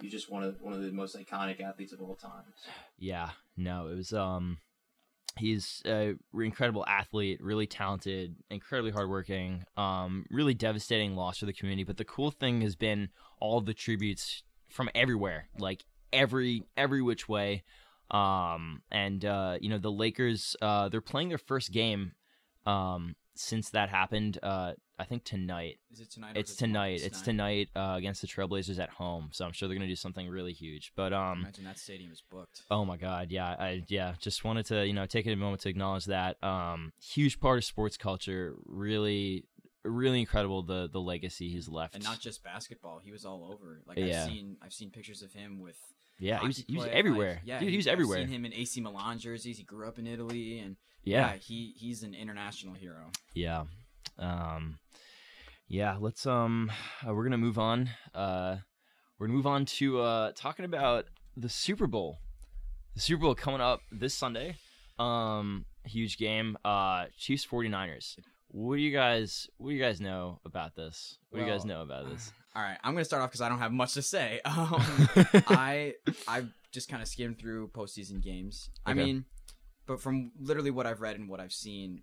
he's 0.00 0.12
just 0.12 0.30
one 0.30 0.42
of 0.42 0.60
one 0.60 0.72
of 0.72 0.82
the 0.82 0.92
most 0.92 1.16
iconic 1.16 1.60
athletes 1.60 1.92
of 1.92 2.00
all 2.00 2.14
time. 2.14 2.44
yeah. 2.98 3.30
No, 3.56 3.88
it 3.88 3.96
was. 3.96 4.12
Um, 4.12 4.58
he's 5.36 5.82
a 5.86 6.14
incredible 6.34 6.84
athlete, 6.86 7.42
really 7.42 7.66
talented, 7.66 8.36
incredibly 8.50 8.90
hardworking. 8.90 9.64
Um, 9.76 10.26
really 10.30 10.54
devastating 10.54 11.14
loss 11.14 11.38
for 11.38 11.46
the 11.46 11.52
community. 11.52 11.84
But 11.84 11.96
the 11.96 12.04
cool 12.04 12.30
thing 12.30 12.62
has 12.62 12.76
been 12.76 13.10
all 13.40 13.60
the 13.60 13.74
tributes 13.74 14.42
from 14.68 14.88
everywhere, 14.94 15.48
like 15.58 15.84
every 16.12 16.64
every 16.76 17.02
which 17.02 17.28
way. 17.28 17.64
Um, 18.10 18.82
and 18.90 19.24
uh, 19.24 19.58
you 19.60 19.68
know 19.68 19.78
the 19.78 19.92
Lakers, 19.92 20.56
uh, 20.60 20.88
they're 20.88 21.00
playing 21.00 21.28
their 21.28 21.38
first 21.38 21.72
game. 21.72 22.12
Um, 22.66 23.14
since 23.40 23.70
that 23.70 23.88
happened, 23.88 24.38
uh, 24.42 24.72
I 24.98 25.04
think 25.04 25.24
tonight. 25.24 25.78
Is 25.90 26.00
it 26.00 26.10
tonight? 26.10 26.32
It's 26.36 26.52
it 26.52 26.58
tonight. 26.58 27.00
It's 27.02 27.22
tonight 27.22 27.68
uh, 27.74 27.94
against 27.96 28.20
the 28.20 28.26
Trailblazers 28.28 28.78
at 28.78 28.90
home. 28.90 29.30
So 29.32 29.44
I'm 29.44 29.52
sure 29.52 29.66
they're 29.68 29.76
gonna 29.76 29.88
do 29.88 29.96
something 29.96 30.28
really 30.28 30.52
huge. 30.52 30.92
But 30.94 31.12
um, 31.12 31.40
Imagine 31.40 31.64
that 31.64 31.78
stadium 31.78 32.12
is 32.12 32.22
booked. 32.30 32.62
Oh 32.70 32.84
my 32.84 32.96
God, 32.96 33.30
yeah, 33.30 33.48
I 33.58 33.82
yeah, 33.88 34.14
just 34.20 34.44
wanted 34.44 34.66
to 34.66 34.86
you 34.86 34.92
know 34.92 35.06
take 35.06 35.26
a 35.26 35.34
moment 35.34 35.62
to 35.62 35.68
acknowledge 35.68 36.04
that 36.06 36.42
um, 36.44 36.92
huge 37.02 37.40
part 37.40 37.58
of 37.58 37.64
sports 37.64 37.96
culture. 37.96 38.54
Really, 38.66 39.44
really 39.84 40.20
incredible 40.20 40.62
the 40.62 40.88
the 40.92 41.00
legacy 41.00 41.48
he's 41.48 41.68
left. 41.68 41.94
And 41.94 42.04
not 42.04 42.20
just 42.20 42.44
basketball. 42.44 43.00
He 43.02 43.10
was 43.10 43.24
all 43.24 43.50
over. 43.52 43.80
Like 43.86 43.98
Yeah. 43.98 44.24
I've 44.24 44.28
seen, 44.30 44.56
I've 44.62 44.72
seen 44.74 44.90
pictures 44.90 45.22
of 45.22 45.32
him 45.32 45.58
with. 45.60 45.78
yeah, 46.18 46.40
he 46.40 46.46
was 46.46 46.64
he 46.68 46.76
was 46.76 46.86
everywhere. 46.92 47.34
like, 47.36 47.42
yeah, 47.46 47.60
Dude, 47.60 47.70
he 47.70 47.76
was 47.78 47.86
I've 47.86 47.92
everywhere. 47.92 48.18
seen 48.18 48.28
him 48.28 48.44
in 48.44 48.52
AC 48.52 48.80
Milan 48.82 49.18
jerseys. 49.18 49.56
He 49.56 49.64
grew 49.64 49.88
up 49.88 49.98
in 49.98 50.06
Italy, 50.06 50.58
and 50.58 50.76
Yeah, 51.04 51.34
he 51.34 51.72
he's 51.76 52.02
an 52.02 52.14
international 52.14 52.74
hero. 52.74 53.10
yeah, 53.34 53.64
um, 54.18 54.78
yeah. 55.68 55.96
Let's 55.98 56.26
um, 56.26 56.70
uh, 57.06 57.14
we're 57.14 57.24
gonna 57.24 57.38
move 57.38 57.58
on. 57.58 57.90
Uh, 58.14 58.56
we're 59.18 59.26
gonna 59.26 59.36
move 59.36 59.46
on 59.46 59.64
to 59.66 60.00
uh 60.00 60.32
talking 60.34 60.64
about 60.64 61.06
the 61.36 61.48
Super 61.48 61.86
Bowl. 61.86 62.18
The 62.94 63.00
Super 63.00 63.22
Bowl 63.22 63.34
coming 63.34 63.60
up 63.60 63.80
this 63.92 64.14
Sunday. 64.14 64.56
Um, 64.98 65.64
huge 65.84 66.18
game. 66.18 66.58
Uh, 66.64 67.06
Chiefs 67.16 67.46
49ers. 67.46 68.16
What 68.48 68.76
do 68.76 68.82
you 68.82 68.92
guys 68.92 69.48
What 69.58 69.70
do 69.70 69.76
you 69.76 69.80
guys 69.82 70.00
know 70.00 70.40
about 70.44 70.74
this? 70.74 71.18
What 71.30 71.38
do 71.38 71.44
you 71.44 71.50
guys 71.50 71.64
know 71.64 71.82
about 71.82 72.10
this? 72.10 72.32
All 72.56 72.62
right, 72.62 72.76
I'm 72.82 72.94
gonna 72.94 73.04
start 73.04 73.22
off 73.22 73.30
because 73.30 73.40
I 73.40 73.48
don't 73.48 73.60
have 73.60 73.72
much 73.72 73.94
to 73.94 74.02
say. 74.02 74.40
Um, 74.44 74.82
I 75.46 75.94
I 76.26 76.44
just 76.72 76.88
kind 76.88 77.00
of 77.00 77.08
skimmed 77.08 77.38
through 77.38 77.68
postseason 77.68 78.20
games. 78.22 78.70
I 78.84 78.94
mean, 78.94 79.24
but 79.90 80.00
from 80.00 80.30
literally 80.38 80.70
what 80.70 80.86
I've 80.86 81.00
read 81.00 81.16
and 81.16 81.28
what 81.28 81.40
I've 81.40 81.52
seen, 81.52 82.02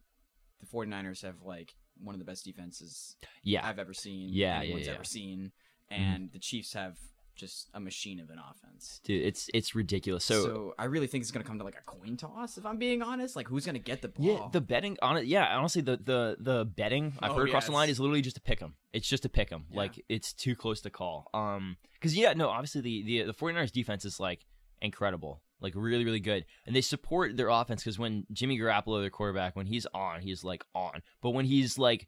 the 0.59 0.65
49ers 0.67 1.21
have 1.21 1.41
like 1.45 1.73
one 2.03 2.13
of 2.13 2.19
the 2.19 2.25
best 2.25 2.43
defenses 2.43 3.15
yeah, 3.43 3.65
I've 3.65 3.79
ever 3.79 3.93
seen. 3.93 4.27
Yeah, 4.33 4.55
yeah, 4.55 4.59
anyone's 4.59 4.81
yeah. 4.87 4.91
Mm-hmm. 4.91 4.95
ever 4.95 5.03
seen, 5.05 5.51
and 5.89 6.29
the 6.33 6.39
Chiefs 6.39 6.73
have 6.73 6.97
just 7.37 7.69
a 7.73 7.79
machine 7.79 8.19
of 8.19 8.29
an 8.29 8.39
offense. 8.39 8.99
dude, 9.05 9.23
it's 9.25 9.49
it's 9.53 9.73
ridiculous. 9.73 10.25
So, 10.25 10.43
So, 10.43 10.73
I 10.77 10.85
really 10.85 11.07
think 11.07 11.21
it's 11.21 11.31
gonna 11.31 11.45
come 11.45 11.59
to 11.59 11.63
like 11.63 11.77
a 11.77 11.83
coin 11.85 12.17
toss. 12.17 12.57
If 12.57 12.65
I'm 12.65 12.77
being 12.77 13.01
honest, 13.01 13.37
like 13.37 13.47
who's 13.47 13.65
gonna 13.65 13.79
get 13.79 14.01
the 14.01 14.09
ball? 14.09 14.25
yeah, 14.25 14.47
the 14.51 14.59
betting 14.59 14.97
on 15.01 15.15
it. 15.15 15.25
Yeah, 15.27 15.57
honestly, 15.57 15.81
the 15.81 15.95
the 15.95 16.35
the 16.39 16.65
betting 16.65 17.13
I've 17.21 17.31
Oh, 17.31 17.35
heard 17.35 17.47
across 17.47 17.67
the 17.67 17.71
line 17.71 17.87
is 17.87 18.01
literally 18.01 18.21
just 18.21 18.37
a 18.37 18.41
pick 18.41 18.61
'em. 18.61 18.75
It's 18.91 19.07
just 19.07 19.23
a 19.23 19.29
pick 19.29 19.49
'em. 19.53 19.65
Yeah. 19.71 19.77
Like 19.77 20.03
it's 20.09 20.33
too 20.33 20.55
close 20.57 20.81
to 20.81 20.89
call. 20.89 21.29
Um, 21.33 21.77
because 21.93 22.17
yeah, 22.17 22.33
no, 22.33 22.49
obviously 22.49 22.81
the 22.81 23.03
the 23.03 23.23
the 23.31 23.33
49ers 23.33 23.71
defense 23.71 24.03
is 24.03 24.19
like 24.19 24.45
incredible. 24.81 25.41
Like 25.59 25.73
really, 25.75 26.05
really 26.05 26.19
good, 26.19 26.45
and 26.65 26.75
they 26.75 26.81
support 26.81 27.35
their 27.35 27.49
offense 27.49 27.83
because 27.83 27.97
when 27.97 28.25
Jimmy 28.31 28.59
Garoppolo, 28.59 29.01
their 29.01 29.09
quarterback, 29.09 29.55
when 29.55 29.65
he's 29.65 29.87
on, 29.93 30.21
he's 30.21 30.43
like 30.43 30.63
on. 30.75 31.01
But 31.21 31.31
when 31.31 31.45
he's 31.45 31.79
like 31.79 32.07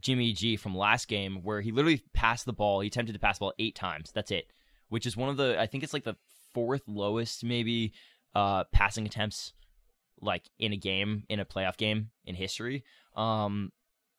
Jimmy 0.00 0.32
G 0.32 0.56
from 0.56 0.76
last 0.76 1.06
game, 1.06 1.42
where 1.44 1.60
he 1.60 1.70
literally 1.70 2.02
passed 2.14 2.46
the 2.46 2.52
ball, 2.52 2.80
he 2.80 2.88
attempted 2.88 3.12
to 3.12 3.18
pass 3.20 3.38
the 3.38 3.42
ball 3.44 3.54
eight 3.60 3.76
times. 3.76 4.10
That's 4.12 4.32
it, 4.32 4.46
which 4.88 5.06
is 5.06 5.16
one 5.16 5.28
of 5.28 5.36
the 5.36 5.60
I 5.60 5.66
think 5.66 5.84
it's 5.84 5.92
like 5.92 6.02
the 6.04 6.16
fourth 6.52 6.82
lowest 6.88 7.44
maybe 7.44 7.92
uh 8.34 8.64
passing 8.72 9.06
attempts 9.06 9.52
like 10.20 10.42
in 10.58 10.72
a 10.72 10.76
game 10.76 11.22
in 11.28 11.38
a 11.38 11.44
playoff 11.44 11.76
game 11.76 12.10
in 12.24 12.34
history. 12.34 12.82
Um, 13.14 13.70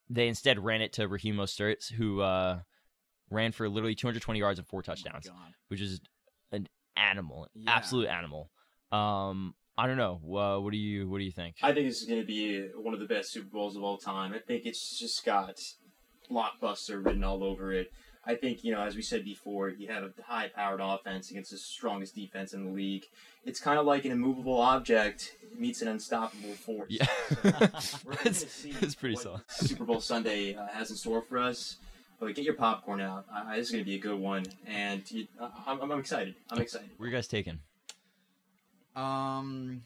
they 0.09 0.29
instead 0.29 0.59
ran 0.63 0.81
it 0.81 0.93
to 0.93 1.07
Raheem 1.09 1.35
Mostert, 1.35 1.91
who 1.91 2.21
uh 2.21 2.59
ran 3.29 3.51
for 3.51 3.67
literally 3.67 3.95
220 3.95 4.39
yards 4.39 4.59
and 4.59 4.67
four 4.67 4.81
touchdowns, 4.81 5.27
God. 5.27 5.53
which 5.67 5.81
is 5.81 5.99
an 6.53 6.67
animal, 6.95 7.47
Yeah. 7.53 7.71
absolute 7.75 8.07
animal. 8.07 8.49
Um, 8.91 9.55
I 9.77 9.87
don't 9.87 9.97
know. 9.97 10.19
Uh, 10.37 10.59
what 10.59 10.71
do 10.71 10.77
you 10.77 11.09
what 11.09 11.19
do 11.19 11.23
you 11.23 11.31
think? 11.31 11.55
I 11.61 11.73
think 11.73 11.87
this 11.87 12.01
is 12.01 12.07
going 12.07 12.19
to 12.21 12.27
be 12.27 12.67
one 12.75 12.93
of 12.93 12.99
the 12.99 13.05
best 13.05 13.31
Super 13.31 13.47
Bowls 13.47 13.75
of 13.75 13.83
all 13.83 13.97
time. 13.97 14.33
I 14.33 14.39
think 14.39 14.65
it's 14.65 14.99
just 14.99 15.25
got 15.25 15.59
blockbuster 16.29 17.03
written 17.03 17.23
all 17.23 17.43
over 17.43 17.73
it. 17.73 17.91
I 18.23 18.35
think, 18.35 18.63
you 18.63 18.71
know, 18.71 18.81
as 18.81 18.95
we 18.95 19.01
said 19.01 19.25
before, 19.25 19.69
you 19.69 19.87
have 19.87 20.03
a 20.03 20.11
high 20.23 20.47
powered 20.47 20.79
offense 20.79 21.31
against 21.31 21.49
the 21.49 21.57
strongest 21.57 22.13
defense 22.13 22.53
in 22.53 22.65
the 22.65 22.71
league. 22.71 23.05
It's 23.45 23.59
kind 23.59 23.79
of 23.79 23.87
like 23.87 24.05
an 24.05 24.11
immovable 24.11 24.61
object 24.61 25.35
meets 25.57 25.81
an 25.81 25.87
unstoppable 25.87 26.53
force. 26.53 26.87
Yeah, 26.89 27.07
We're 27.43 27.51
gonna 27.51 27.71
it's, 28.25 28.47
see 28.51 28.75
it's 28.79 28.93
pretty 28.93 29.15
solid. 29.15 29.41
Super 29.47 29.85
Bowl 29.85 29.99
Sunday 29.99 30.53
uh, 30.53 30.67
has 30.67 30.91
in 30.91 30.97
store 30.97 31.23
for 31.23 31.39
us. 31.39 31.77
But 32.19 32.35
get 32.35 32.45
your 32.45 32.53
popcorn 32.53 33.01
out. 33.01 33.25
Uh, 33.33 33.55
this 33.55 33.65
is 33.65 33.71
going 33.71 33.83
to 33.83 33.89
be 33.89 33.95
a 33.95 33.99
good 33.99 34.19
one. 34.19 34.45
And 34.67 35.01
you, 35.09 35.25
uh, 35.39 35.49
I'm, 35.65 35.81
I'm 35.81 35.99
excited. 35.99 36.35
I'm 36.51 36.61
excited. 36.61 36.91
Where 36.97 37.07
are 37.07 37.09
you 37.09 37.17
guys 37.17 37.27
taking? 37.27 37.57
Um, 38.95 39.81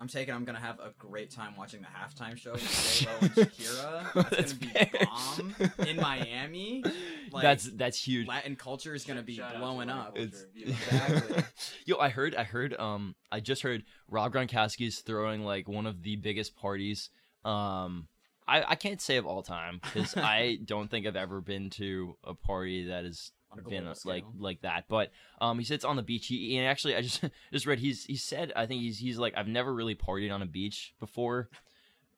I'm 0.00 0.06
taking. 0.06 0.32
I'm 0.32 0.44
gonna 0.44 0.60
have 0.60 0.78
a 0.78 0.92
great 0.98 1.30
time 1.32 1.54
watching 1.56 1.80
the 1.80 1.88
halftime 1.88 2.36
show 2.36 2.52
with 2.52 2.62
J 2.62 3.06
Lo 3.06 3.18
and 3.20 3.30
Shakira. 3.50 4.12
That's, 4.14 4.30
That's 4.36 4.52
gonna 4.52 4.72
fair. 4.72 4.90
be 4.92 5.06
bomb 5.06 5.54
in 5.88 5.96
Miami. 5.96 6.84
Like, 7.32 7.42
that's 7.42 7.64
that's 7.72 8.00
huge. 8.00 8.28
Latin 8.28 8.54
culture 8.54 8.94
is 8.94 9.04
gonna 9.04 9.24
be 9.24 9.34
Shout 9.36 9.48
out 9.48 9.52
to 9.54 9.58
blowing 9.58 9.90
up. 9.90 10.14
culture. 10.14 10.30
It's 10.54 10.70
Exactly. 10.90 11.42
yo. 11.86 11.96
I 11.98 12.10
heard. 12.10 12.36
I 12.36 12.44
heard. 12.44 12.78
Um, 12.78 13.16
I 13.32 13.40
just 13.40 13.62
heard 13.62 13.82
Rob 14.08 14.32
Gronkowski's 14.32 15.00
throwing 15.00 15.42
like 15.44 15.68
one 15.68 15.86
of 15.86 16.02
the 16.02 16.14
biggest 16.16 16.54
parties. 16.56 17.10
Um, 17.44 18.06
I 18.46 18.62
I 18.68 18.74
can't 18.76 19.00
say 19.00 19.16
of 19.16 19.26
all 19.26 19.42
time 19.42 19.80
because 19.82 20.14
I 20.16 20.58
don't 20.64 20.88
think 20.90 21.08
I've 21.08 21.16
ever 21.16 21.40
been 21.40 21.70
to 21.70 22.14
a 22.22 22.34
party 22.34 22.84
that 22.86 23.04
has 23.04 23.32
On 23.50 23.58
a 23.58 23.62
been 23.62 23.84
global 23.84 23.98
like 24.04 24.24
like 24.38 24.60
that. 24.62 24.84
But 24.88 25.10
um, 25.40 25.58
he 25.58 25.64
sits 25.64 25.84
on 25.84 25.96
the 25.96 26.02
beach. 26.02 26.26
He 26.26 26.56
and 26.58 26.66
actually 26.66 26.96
I 26.96 27.02
just 27.02 27.24
just 27.52 27.66
read 27.66 27.78
he's 27.78 28.04
he 28.04 28.16
said 28.16 28.52
I 28.54 28.66
think 28.66 28.82
he's 28.82 28.98
he's 28.98 29.18
like 29.18 29.34
I've 29.36 29.48
never 29.48 29.72
really 29.72 29.94
partied 29.94 30.32
on 30.32 30.42
a 30.42 30.46
beach 30.46 30.94
before, 31.00 31.48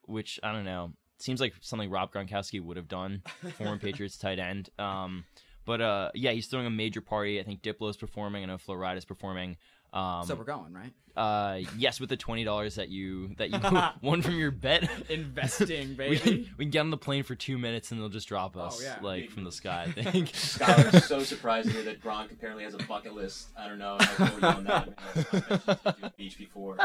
which 0.07 0.41
I 0.43 0.53
don't 0.53 0.65
know. 0.65 0.93
Seems 1.19 1.41
like 1.41 1.53
something 1.61 1.91
Rob 1.91 2.13
Gronkowski 2.13 2.63
would 2.63 2.79
have 2.79 2.89
done, 2.89 3.23
former 3.59 3.77
Patriots 3.81 4.17
tight 4.17 4.39
end. 4.39 4.71
Um, 4.79 5.25
but 5.67 5.81
uh, 5.81 6.11
yeah, 6.15 6.33
he's 6.33 6.47
throwing 6.47 6.67
a 6.67 6.71
major 6.71 7.01
party. 7.03 7.39
I 7.39 7.43
think 7.43 7.63
Diplo's 7.63 7.97
performing. 7.97 8.43
I 8.43 8.47
know 8.47 8.59
Flo 8.59 8.75
Rida's 8.75 9.05
performing. 9.05 9.57
Um, 9.93 10.25
so 10.25 10.37
we're 10.37 10.45
going 10.45 10.73
right. 10.73 10.93
uh, 11.17 11.59
yes, 11.77 11.99
with 11.99 12.09
the 12.11 12.17
twenty 12.17 12.45
dollars 12.45 12.77
that 12.77 12.91
you 12.91 13.35
that 13.39 13.51
you 13.51 13.59
won 14.09 14.23
from 14.23 14.37
your 14.37 14.53
bet. 14.53 14.89
Investing, 15.11 15.89
we, 15.91 15.95
baby. 15.95 16.19
can, 16.19 16.31
we 16.59 16.65
can 16.67 16.71
get 16.71 16.79
on 16.81 16.91
the 16.91 16.97
plane 16.97 17.25
for 17.25 17.35
two 17.35 17.59
minutes 17.59 17.91
and 17.91 18.01
they'll 18.01 18.09
just 18.09 18.29
drop 18.29 18.57
us 18.57 18.79
Oh, 18.81 18.85
yeah. 18.85 18.99
like 19.03 19.31
from 19.31 19.43
the 19.45 19.51
sky. 19.51 19.93
I 19.97 20.03
think. 20.03 20.29
Skylar's 20.33 21.07
so 21.07 21.21
surprised 21.25 21.69
to 21.69 21.75
hear 21.75 21.83
that 21.85 22.01
Gronk 22.03 22.31
apparently 22.31 22.63
has 22.65 22.75
a 22.75 22.79
bucket 22.79 23.15
list. 23.15 23.49
I 23.59 23.67
don't 23.69 23.79
know. 23.79 23.97
I 23.99 24.05
told 24.05 24.31
you 24.43 24.49
on 24.49 24.65
that. 24.65 24.87
Man. 24.87 24.95
I 24.97 25.23
bet 25.23 25.25
she's 25.25 25.25
been 25.25 25.49
to 25.95 26.01
the 26.03 26.13
beach 26.17 26.39
before. 26.39 26.77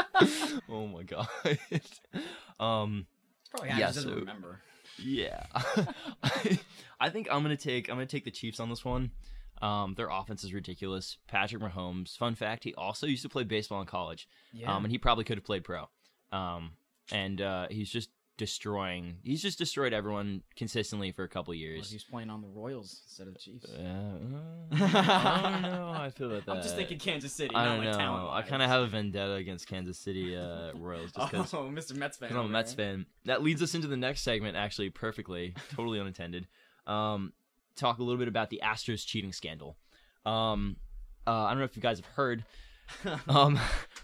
oh 0.68 0.86
my 0.88 1.02
god. 1.04 1.28
um. 2.58 3.06
Probably 3.50 3.68
Yeah, 3.68 3.78
yeah, 3.78 3.86
doesn't 3.86 4.02
so- 4.10 4.16
remember. 4.16 4.60
Yeah. 4.98 5.44
I, 6.22 6.58
I 6.98 7.10
think 7.10 7.28
I'm 7.30 7.42
gonna 7.42 7.56
take 7.56 7.88
I'm 7.88 7.96
gonna 7.96 8.06
take 8.06 8.24
the 8.24 8.30
Chiefs 8.30 8.58
on 8.60 8.70
this 8.70 8.84
one. 8.84 9.10
Um, 9.62 9.94
their 9.94 10.08
offense 10.10 10.44
is 10.44 10.52
ridiculous. 10.52 11.16
Patrick 11.28 11.62
Mahomes. 11.62 12.16
Fun 12.16 12.34
fact: 12.34 12.64
he 12.64 12.74
also 12.74 13.06
used 13.06 13.22
to 13.22 13.28
play 13.28 13.44
baseball 13.44 13.80
in 13.80 13.86
college. 13.86 14.28
Yeah. 14.52 14.74
Um, 14.74 14.84
and 14.84 14.92
he 14.92 14.98
probably 14.98 15.24
could 15.24 15.38
have 15.38 15.44
played 15.44 15.64
pro. 15.64 15.88
Um, 16.32 16.72
and 17.12 17.40
uh, 17.40 17.66
he's 17.70 17.90
just 17.90 18.10
destroying. 18.38 19.16
He's 19.22 19.40
just 19.40 19.56
destroyed 19.56 19.94
everyone 19.94 20.42
consistently 20.56 21.10
for 21.10 21.24
a 21.24 21.28
couple 21.28 21.52
Well, 21.52 21.58
years. 21.58 21.90
he's 21.90 22.04
playing 22.04 22.28
on 22.28 22.42
the 22.42 22.48
Royals 22.48 23.00
instead 23.06 23.28
of 23.28 23.32
the 23.32 23.40
Chiefs. 23.40 23.64
Uh, 23.64 24.18
I 24.72 25.50
don't 25.52 25.62
know 25.62 25.92
how 25.94 26.02
I 26.02 26.10
feel 26.10 26.30
about 26.30 26.44
that. 26.46 26.56
I'm 26.56 26.62
just 26.62 26.76
thinking 26.76 26.98
Kansas 26.98 27.32
City. 27.32 27.54
I 27.54 27.64
don't 27.64 27.84
like 27.84 27.96
know. 27.98 28.28
I 28.30 28.42
kind 28.42 28.62
of 28.62 28.68
have 28.68 28.82
a 28.82 28.86
vendetta 28.88 29.32
against 29.34 29.66
Kansas 29.68 29.98
City 29.98 30.36
uh, 30.36 30.72
Royals 30.74 31.12
just 31.12 31.30
because 31.30 31.54
Oh, 31.54 31.64
Mr. 31.72 31.96
Mets 31.96 32.18
fan. 32.18 32.30
I'm 32.32 32.38
a 32.44 32.48
Mets 32.48 32.74
fan. 32.74 33.06
That 33.24 33.42
leads 33.42 33.62
us 33.62 33.74
into 33.74 33.86
the 33.86 33.96
next 33.96 34.20
segment, 34.20 34.56
actually, 34.56 34.90
perfectly, 34.90 35.54
totally 35.74 35.98
unintended. 35.98 36.46
Um, 36.86 37.32
talk 37.76 37.98
a 37.98 38.02
little 38.02 38.18
bit 38.18 38.28
about 38.28 38.50
the 38.50 38.60
Astros 38.64 39.06
cheating 39.06 39.32
scandal. 39.32 39.76
Um, 40.24 40.76
uh, 41.26 41.44
I 41.44 41.50
don't 41.50 41.58
know 41.58 41.64
if 41.64 41.76
you 41.76 41.82
guys 41.82 41.98
have 41.98 42.06
heard, 42.06 42.44
um, 43.28 43.58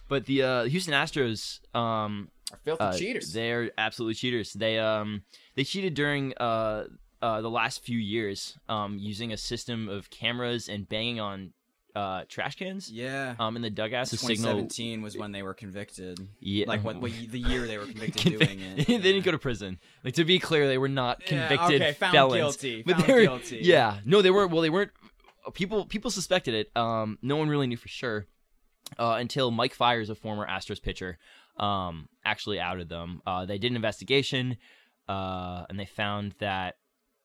but 0.09 0.27
the 0.27 0.43
uh, 0.43 0.65
Houston 0.65 0.95
Astros 0.95 1.61
um, 1.75 2.29
Are 2.53 2.59
filthy 2.65 2.83
uh, 2.85 2.93
cheaters. 2.93 3.33
They're 3.33 3.71
absolutely 3.79 4.15
cheaters. 4.15 4.53
They 4.53 4.79
um 4.79 5.23
they 5.55 5.65
cheated 5.65 5.95
during 5.95 6.35
uh 6.39 6.85
uh, 7.23 7.41
the 7.41 7.51
last 7.51 7.85
few 7.85 7.99
years 7.99 8.59
um, 8.69 8.99
using 8.99 9.33
a 9.33 9.37
system 9.37 9.89
of 9.89 10.11
cameras 10.11 10.69
and 10.69 10.89
banging 10.89 11.21
on 11.21 11.53
uh, 11.95 12.25
trash 12.29 12.57
cans 12.57 12.91
Yeah. 12.91 13.35
um, 13.39 13.57
in 13.57 13.63
the 13.63 13.69
dugouts 13.71 14.11
to 14.11 14.17
signal. 14.17 14.53
2017 14.55 15.03
was 15.03 15.17
when 15.17 15.33
they 15.33 15.43
were 15.43 15.55
convicted. 15.55 16.27
Yeah, 16.41 16.67
Like 16.67 16.83
what, 16.85 17.01
what 17.01 17.13
the 17.31 17.39
year 17.39 17.67
they 17.67 17.77
were 17.79 17.85
convicted 17.87 18.39
doing 18.39 18.61
it. 18.77 18.87
they 18.87 18.99
didn't 18.99 19.25
go 19.25 19.31
to 19.33 19.39
prison. 19.39 19.79
Like 20.05 20.15
to 20.15 20.25
be 20.25 20.39
clear, 20.39 20.67
they 20.67 20.79
were 20.79 20.89
not 20.89 21.21
convicted 21.25 21.59
Yeah, 21.81 21.87
okay, 21.89 21.93
found 21.93 22.13
felons. 22.15 22.35
guilty, 22.57 22.83
But 22.87 22.97
found 22.97 23.07
they 23.09 23.15
were, 23.15 23.21
guilty. 23.23 23.59
Yeah, 23.63 23.99
no, 24.05 24.23
they 24.23 24.31
weren't. 24.31 24.51
Well, 24.53 24.63
they 24.63 24.71
weren't. 24.71 24.91
People 25.55 25.85
people 25.87 26.11
suspected 26.11 26.55
it. 26.55 26.71
Um, 26.77 27.19
no 27.21 27.37
one 27.37 27.49
really 27.49 27.67
knew 27.67 27.77
for 27.77 27.89
sure 27.89 28.27
uh, 28.99 29.17
until 29.19 29.51
Mike 29.51 29.75
Fiers, 29.75 30.09
a 30.09 30.15
former 30.15 30.47
Astros 30.47 30.81
pitcher, 30.81 31.19
um, 31.59 32.09
actually 32.25 32.61
outed 32.61 32.89
them. 32.89 33.21
Uh, 33.27 33.45
they 33.45 33.59
did 33.59 33.73
an 33.73 33.77
investigation, 33.77 34.57
uh, 35.09 35.65
and 35.69 35.79
they 35.79 35.85
found 35.87 36.35
that 36.39 36.77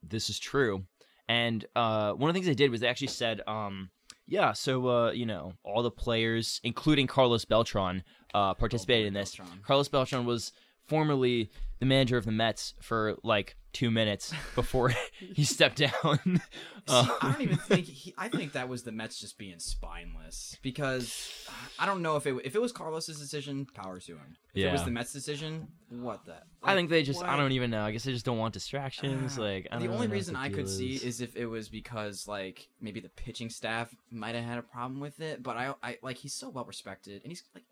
this 0.03 0.29
is 0.29 0.39
true. 0.39 0.83
And 1.29 1.63
uh, 1.75 2.13
one 2.13 2.29
of 2.29 2.33
the 2.33 2.37
things 2.37 2.47
they 2.47 2.55
did 2.55 2.71
was 2.71 2.81
they 2.81 2.87
actually 2.87 3.07
said, 3.07 3.41
um, 3.47 3.89
"Yeah, 4.27 4.53
so 4.53 4.87
uh, 4.87 5.11
you 5.11 5.25
know, 5.25 5.53
all 5.63 5.81
the 5.81 5.91
players, 5.91 6.59
including 6.63 7.07
Carlos 7.07 7.45
Beltran, 7.45 8.03
uh, 8.33 8.53
participated 8.53 9.07
in 9.07 9.13
this. 9.13 9.35
Beltran. 9.35 9.59
Carlos 9.63 9.87
Beltran 9.87 10.25
was 10.25 10.51
formerly 10.87 11.49
the 11.79 11.85
manager 11.85 12.17
of 12.17 12.25
the 12.25 12.31
Mets 12.31 12.73
for 12.81 13.17
like 13.23 13.55
two 13.77 13.91
minutes 13.91 14.33
before 14.55 14.91
he 15.35 15.43
stepped 15.43 15.77
down. 15.77 16.41
Uh, 16.87 17.03
See, 17.05 17.11
I 17.21 17.31
don't 17.31 17.41
even 17.41 17.57
think 17.57 17.85
he, 17.85 18.13
I 18.17 18.27
think 18.27 18.53
that 18.53 18.67
was 18.67 18.81
the 18.81 18.91
Mets 18.91 19.19
just 19.19 19.37
being 19.37 19.59
spineless 19.59 20.57
because 20.63 21.29
I 21.77 21.85
don't 21.85 22.01
know 22.01 22.15
if 22.15 22.25
it 22.25 22.35
if 22.43 22.55
it 22.55 22.61
was 22.61 22.71
Carlos's 22.71 23.19
decision, 23.19 23.67
power 23.75 23.99
to 23.99 24.11
him. 24.13 24.37
If 24.55 24.65
it 24.65 24.71
was 24.71 24.83
the 24.83 24.89
Mets' 24.91 25.13
decision, 25.13 25.67
what 25.89 26.25
the? 26.25 26.37
I 26.63 26.73
think 26.73 26.89
they 26.89 27.03
just, 27.03 27.23
I 27.23 27.37
don't 27.37 27.51
even 27.51 27.69
know. 27.69 27.83
I 27.83 27.91
guess 27.91 28.03
they 28.03 28.11
just 28.11 28.25
don't 28.25 28.39
want 28.39 28.55
distractions. 28.55 29.35
Ah, 29.37 29.41
Like, 29.41 29.67
I 29.71 29.77
the 29.77 29.89
only 29.89 30.07
reason 30.07 30.35
I 30.35 30.49
could 30.49 30.65
deal 30.65 30.67
see 30.67 30.95
is 30.95 31.21
if 31.21 31.35
it 31.35 31.45
was 31.45 31.69
because 31.69 32.27
like 32.27 32.67
maybe 32.81 32.99
the 32.99 33.09
pitching 33.09 33.51
staff 33.51 33.93
might 34.09 34.33
have 34.33 34.43
had 34.43 34.57
a 34.57 34.63
problem 34.63 34.99
with 34.99 35.19
it, 35.19 35.43
but 35.43 35.55
I, 35.55 35.75
I 35.83 35.97
like 36.01 36.17
he's 36.17 36.33
so 36.33 36.49
well 36.49 36.65
respected 36.65 37.21
and 37.23 37.31
he's 37.31 37.43
like. 37.53 37.63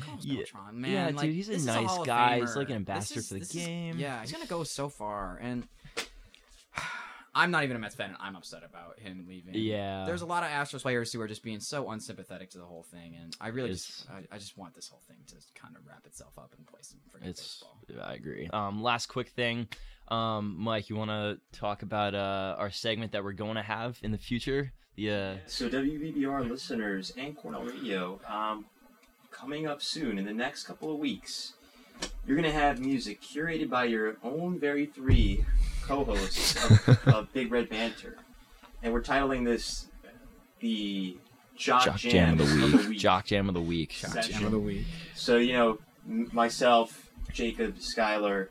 Carlos 0.00 0.24
Yeah. 0.24 0.36
Beltran, 0.36 0.80
man, 0.80 0.90
Yeah, 0.90 1.06
like, 1.16 1.26
dude, 1.26 1.34
he's 1.34 1.48
a 1.48 1.66
nice 1.66 1.86
Hall 1.88 2.00
of 2.02 2.06
guy. 2.06 2.40
He's 2.40 2.56
like 2.56 2.68
an 2.70 2.76
ambassador 2.76 3.20
is- 3.20 3.28
for 3.28 3.34
the 3.34 3.40
this 3.40 3.50
is- 3.54 3.66
game. 3.66 3.98
yeah, 3.98 4.20
he's 4.20 4.32
gonna 4.32 4.46
go 4.46 4.64
so 4.64 4.88
far, 4.88 5.38
and 5.40 5.66
I'm 7.34 7.52
not 7.52 7.62
even 7.62 7.76
a 7.76 7.78
Mets 7.78 7.94
fan. 7.94 8.08
and 8.08 8.18
I'm 8.20 8.34
upset 8.34 8.64
about 8.64 8.98
him 8.98 9.24
leaving. 9.28 9.54
Yeah. 9.54 10.04
there's 10.04 10.22
a 10.22 10.26
lot 10.26 10.42
of 10.42 10.48
Astros 10.50 10.82
players 10.82 11.12
who 11.12 11.20
are 11.20 11.28
just 11.28 11.44
being 11.44 11.60
so 11.60 11.88
unsympathetic 11.90 12.50
to 12.50 12.58
the 12.58 12.64
whole 12.64 12.82
thing, 12.82 13.14
and 13.20 13.36
I 13.40 13.48
really 13.48 13.70
It's- 13.70 13.86
just, 13.86 14.10
I, 14.10 14.24
I 14.32 14.38
just 14.38 14.56
want 14.58 14.74
this 14.74 14.88
whole 14.88 15.02
thing 15.06 15.18
to 15.28 15.36
kind 15.54 15.76
of 15.76 15.86
wrap 15.86 16.04
itself 16.06 16.36
up 16.38 16.52
and 16.56 16.66
play 16.66 16.80
some 16.82 16.98
freaking 17.08 17.28
It's, 17.28 17.62
baseball. 17.62 17.78
I 18.02 18.14
agree. 18.14 18.48
Um, 18.48 18.82
last 18.82 19.06
quick 19.06 19.28
thing, 19.28 19.68
um, 20.08 20.56
Mike, 20.58 20.90
you 20.90 20.96
want 20.96 21.10
to 21.10 21.38
talk 21.56 21.82
about 21.82 22.16
uh 22.16 22.56
our 22.58 22.70
segment 22.70 23.12
that 23.12 23.22
we're 23.22 23.32
going 23.32 23.54
to 23.54 23.62
have 23.62 23.98
in 24.02 24.10
the 24.10 24.18
future? 24.18 24.72
The 24.96 25.10
uh, 25.12 25.36
So 25.46 25.68
WVBR 25.70 26.48
listeners 26.50 27.12
and 27.16 27.36
Cornell 27.36 27.62
Radio, 27.62 28.20
um, 28.26 28.64
coming 29.40 29.66
up 29.66 29.80
soon 29.82 30.18
in 30.18 30.24
the 30.24 30.32
next 30.34 30.64
couple 30.64 30.92
of 30.92 30.98
weeks, 30.98 31.54
you're 32.26 32.36
gonna 32.36 32.50
have 32.52 32.78
music 32.80 33.20
curated 33.22 33.68
by 33.70 33.84
your 33.84 34.16
own 34.22 34.58
very 34.58 34.86
three 34.86 35.44
co-hosts 35.82 36.62
of, 36.88 37.08
of 37.08 37.32
Big 37.32 37.50
Red 37.50 37.68
Banter, 37.68 38.16
and 38.82 38.92
we're 38.92 39.02
titling 39.02 39.44
this 39.44 39.86
the 40.60 41.16
Jock, 41.56 41.84
Jock 41.84 41.96
Jam, 41.96 42.38
Jam 42.38 42.40
of 42.40 42.48
the 42.82 42.88
Week. 42.88 42.98
Jock 42.98 43.24
Jam 43.26 43.48
of 43.48 43.54
the 43.54 43.60
Week. 43.60 43.92
Section. 43.92 44.62
week. 44.64 44.84
So 45.14 45.36
you 45.36 45.52
know, 45.54 45.78
m- 46.08 46.28
myself, 46.32 47.10
Jacob, 47.32 47.76
Skylar, 47.78 48.48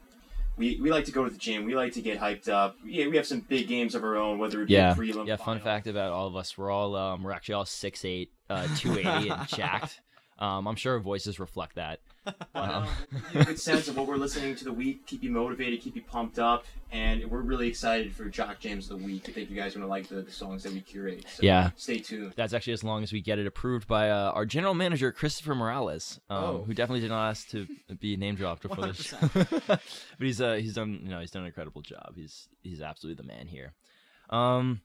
we, 0.58 0.80
we 0.82 0.92
like 0.92 1.06
to 1.06 1.12
go 1.12 1.24
to 1.24 1.30
the 1.30 1.38
gym. 1.38 1.66
We 1.66 1.76
like 1.76 1.94
to 1.94 2.02
get 2.02 2.20
hyped 2.20 2.50
up. 2.50 2.76
Yeah, 2.86 3.08
we 3.08 3.16
have 3.18 3.26
some 3.26 3.40
big 3.42 3.68
games 3.68 3.96
of 3.96 4.04
our 4.04 4.16
own, 4.18 4.38
whether 4.38 4.62
it 4.62 4.68
be 4.68 4.74
Yeah, 4.74 4.94
prelim. 4.94 5.26
yeah. 5.28 5.38
Fun 5.38 5.46
final. 5.58 5.64
fact 5.64 5.88
about 5.88 6.12
all 6.12 6.28
of 6.28 6.36
us: 6.36 6.58
we're 6.58 6.70
all 6.72 6.96
um, 6.96 7.24
we're 7.24 7.32
actually 7.32 7.56
all 7.56 7.66
6'8", 7.66 8.28
uh, 8.50 8.68
280 8.78 9.30
and 9.30 9.48
jacked. 9.48 10.02
Um, 10.40 10.68
I'm 10.68 10.76
sure 10.76 10.94
our 10.94 11.00
voices 11.00 11.40
reflect 11.40 11.76
that. 11.76 12.00
Um, 12.54 12.88
you 13.12 13.20
get 13.34 13.42
a 13.42 13.46
good 13.46 13.60
sense 13.60 13.88
of 13.88 13.98
what 13.98 14.06
we're 14.06 14.18
listening 14.18 14.56
to 14.58 14.64
the 14.64 14.72
week, 14.74 15.06
keep 15.08 15.24
you 15.24 15.32
motivated, 15.32 15.82
keep 15.82 15.96
you 15.96 16.04
pumped 16.04 16.38
up, 16.38 16.66
and 16.92 17.26
we're 17.32 17.42
really 17.42 17.68
excited 17.68 18.14
for 18.14 18.26
Jock 18.26 18.60
Jams 18.60 18.92
of 18.92 19.00
the 19.00 19.06
week. 19.06 19.28
I 19.28 19.32
think 19.32 19.50
you 19.50 19.56
guys 19.56 19.76
are 19.76 19.80
gonna 19.80 19.90
like 19.90 20.08
the, 20.10 20.22
the 20.22 20.32
songs 20.32 20.62
that 20.64 20.74
we 20.74 20.82
curate. 20.82 21.26
So 21.28 21.42
Yeah. 21.42 21.72
stay 21.76 21.98
tuned. 22.00 22.34
That's 22.36 22.54
actually 22.54 22.74
as 22.74 22.84
long 22.84 23.02
as 23.02 23.12
we 23.12 23.22
get 23.22 23.40
it 23.40 23.48
approved 23.48 23.88
by 23.88 24.10
uh, 24.12 24.32
our 24.32 24.46
general 24.46 24.76
manager 24.76 25.12
Christopher 25.12 25.56
Morales, 25.56 26.20
um, 26.30 26.44
Oh. 26.44 26.64
who 26.68 26.74
definitely 26.76 27.00
did 27.02 27.10
not 27.10 27.30
ask 27.30 27.50
to 27.50 27.68
be 28.00 28.16
name 28.16 28.36
dropped 28.36 28.62
before 28.62 28.86
this. 28.88 29.08
100%. 29.14 29.62
but 29.68 29.82
he's 30.20 30.40
uh, 30.42 30.54
he's 30.56 30.76
done 30.76 31.00
you 31.04 31.10
know 31.10 31.20
he's 31.22 31.32
done 31.32 31.44
an 31.44 31.48
incredible 31.48 31.82
job. 31.82 32.14
He's 32.16 32.48
he's 32.62 32.82
absolutely 32.82 33.24
the 33.24 33.28
man 33.28 33.48
here. 33.48 33.74
Um, 34.30 34.82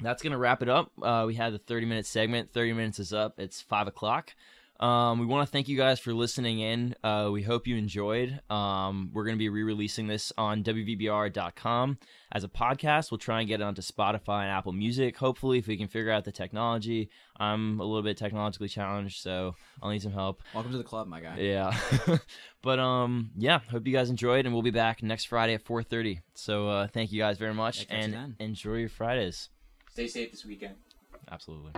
that's 0.00 0.22
gonna 0.22 0.38
wrap 0.38 0.62
it 0.62 0.68
up. 0.68 0.92
Uh, 1.02 1.24
we 1.26 1.34
had 1.34 1.52
the 1.52 1.58
30 1.58 1.86
minute 1.86 2.06
segment. 2.06 2.52
30 2.52 2.74
minutes 2.74 2.98
is 3.00 3.12
up. 3.12 3.38
It's 3.38 3.60
five 3.60 3.88
o'clock. 3.88 4.34
Um, 4.80 5.18
we 5.18 5.26
want 5.26 5.46
to 5.46 5.50
thank 5.50 5.68
you 5.68 5.76
guys 5.76 5.98
for 5.98 6.12
listening 6.12 6.60
in. 6.60 6.94
Uh, 7.02 7.30
we 7.32 7.42
hope 7.42 7.66
you 7.66 7.76
enjoyed. 7.76 8.40
Um, 8.50 9.10
we're 9.12 9.24
going 9.24 9.36
to 9.36 9.38
be 9.38 9.48
re-releasing 9.48 10.06
this 10.06 10.32
on 10.36 10.62
WVBR.com 10.62 11.98
as 12.32 12.44
a 12.44 12.48
podcast. 12.48 13.10
We'll 13.10 13.18
try 13.18 13.40
and 13.40 13.48
get 13.48 13.60
it 13.60 13.64
onto 13.64 13.80
Spotify 13.80 14.42
and 14.42 14.50
Apple 14.50 14.72
Music. 14.72 15.16
Hopefully, 15.16 15.58
if 15.58 15.66
we 15.66 15.76
can 15.76 15.88
figure 15.88 16.10
out 16.10 16.24
the 16.24 16.32
technology. 16.32 17.08
I'm 17.38 17.80
a 17.80 17.84
little 17.84 18.02
bit 18.02 18.16
technologically 18.16 18.68
challenged, 18.68 19.22
so 19.22 19.54
I'll 19.82 19.90
need 19.90 20.02
some 20.02 20.12
help. 20.12 20.42
Welcome 20.54 20.72
to 20.72 20.78
the 20.78 20.84
club, 20.84 21.06
my 21.06 21.20
guy. 21.20 21.38
Yeah. 21.38 21.76
but 22.62 22.78
um 22.78 23.30
yeah, 23.36 23.60
hope 23.70 23.86
you 23.86 23.92
guys 23.92 24.10
enjoyed 24.10 24.46
and 24.46 24.54
we'll 24.54 24.62
be 24.62 24.70
back 24.70 25.02
next 25.02 25.26
Friday 25.26 25.54
at 25.54 25.64
4:30. 25.64 26.20
So 26.34 26.68
uh 26.68 26.86
thank 26.88 27.12
you 27.12 27.20
guys 27.20 27.38
very 27.38 27.54
much 27.54 27.88
catch 27.88 28.08
you 28.08 28.14
and 28.14 28.36
enjoy 28.38 28.76
your 28.76 28.88
Fridays. 28.88 29.50
Stay 29.90 30.06
safe 30.06 30.30
this 30.30 30.44
weekend. 30.44 30.76
Absolutely. 31.30 31.72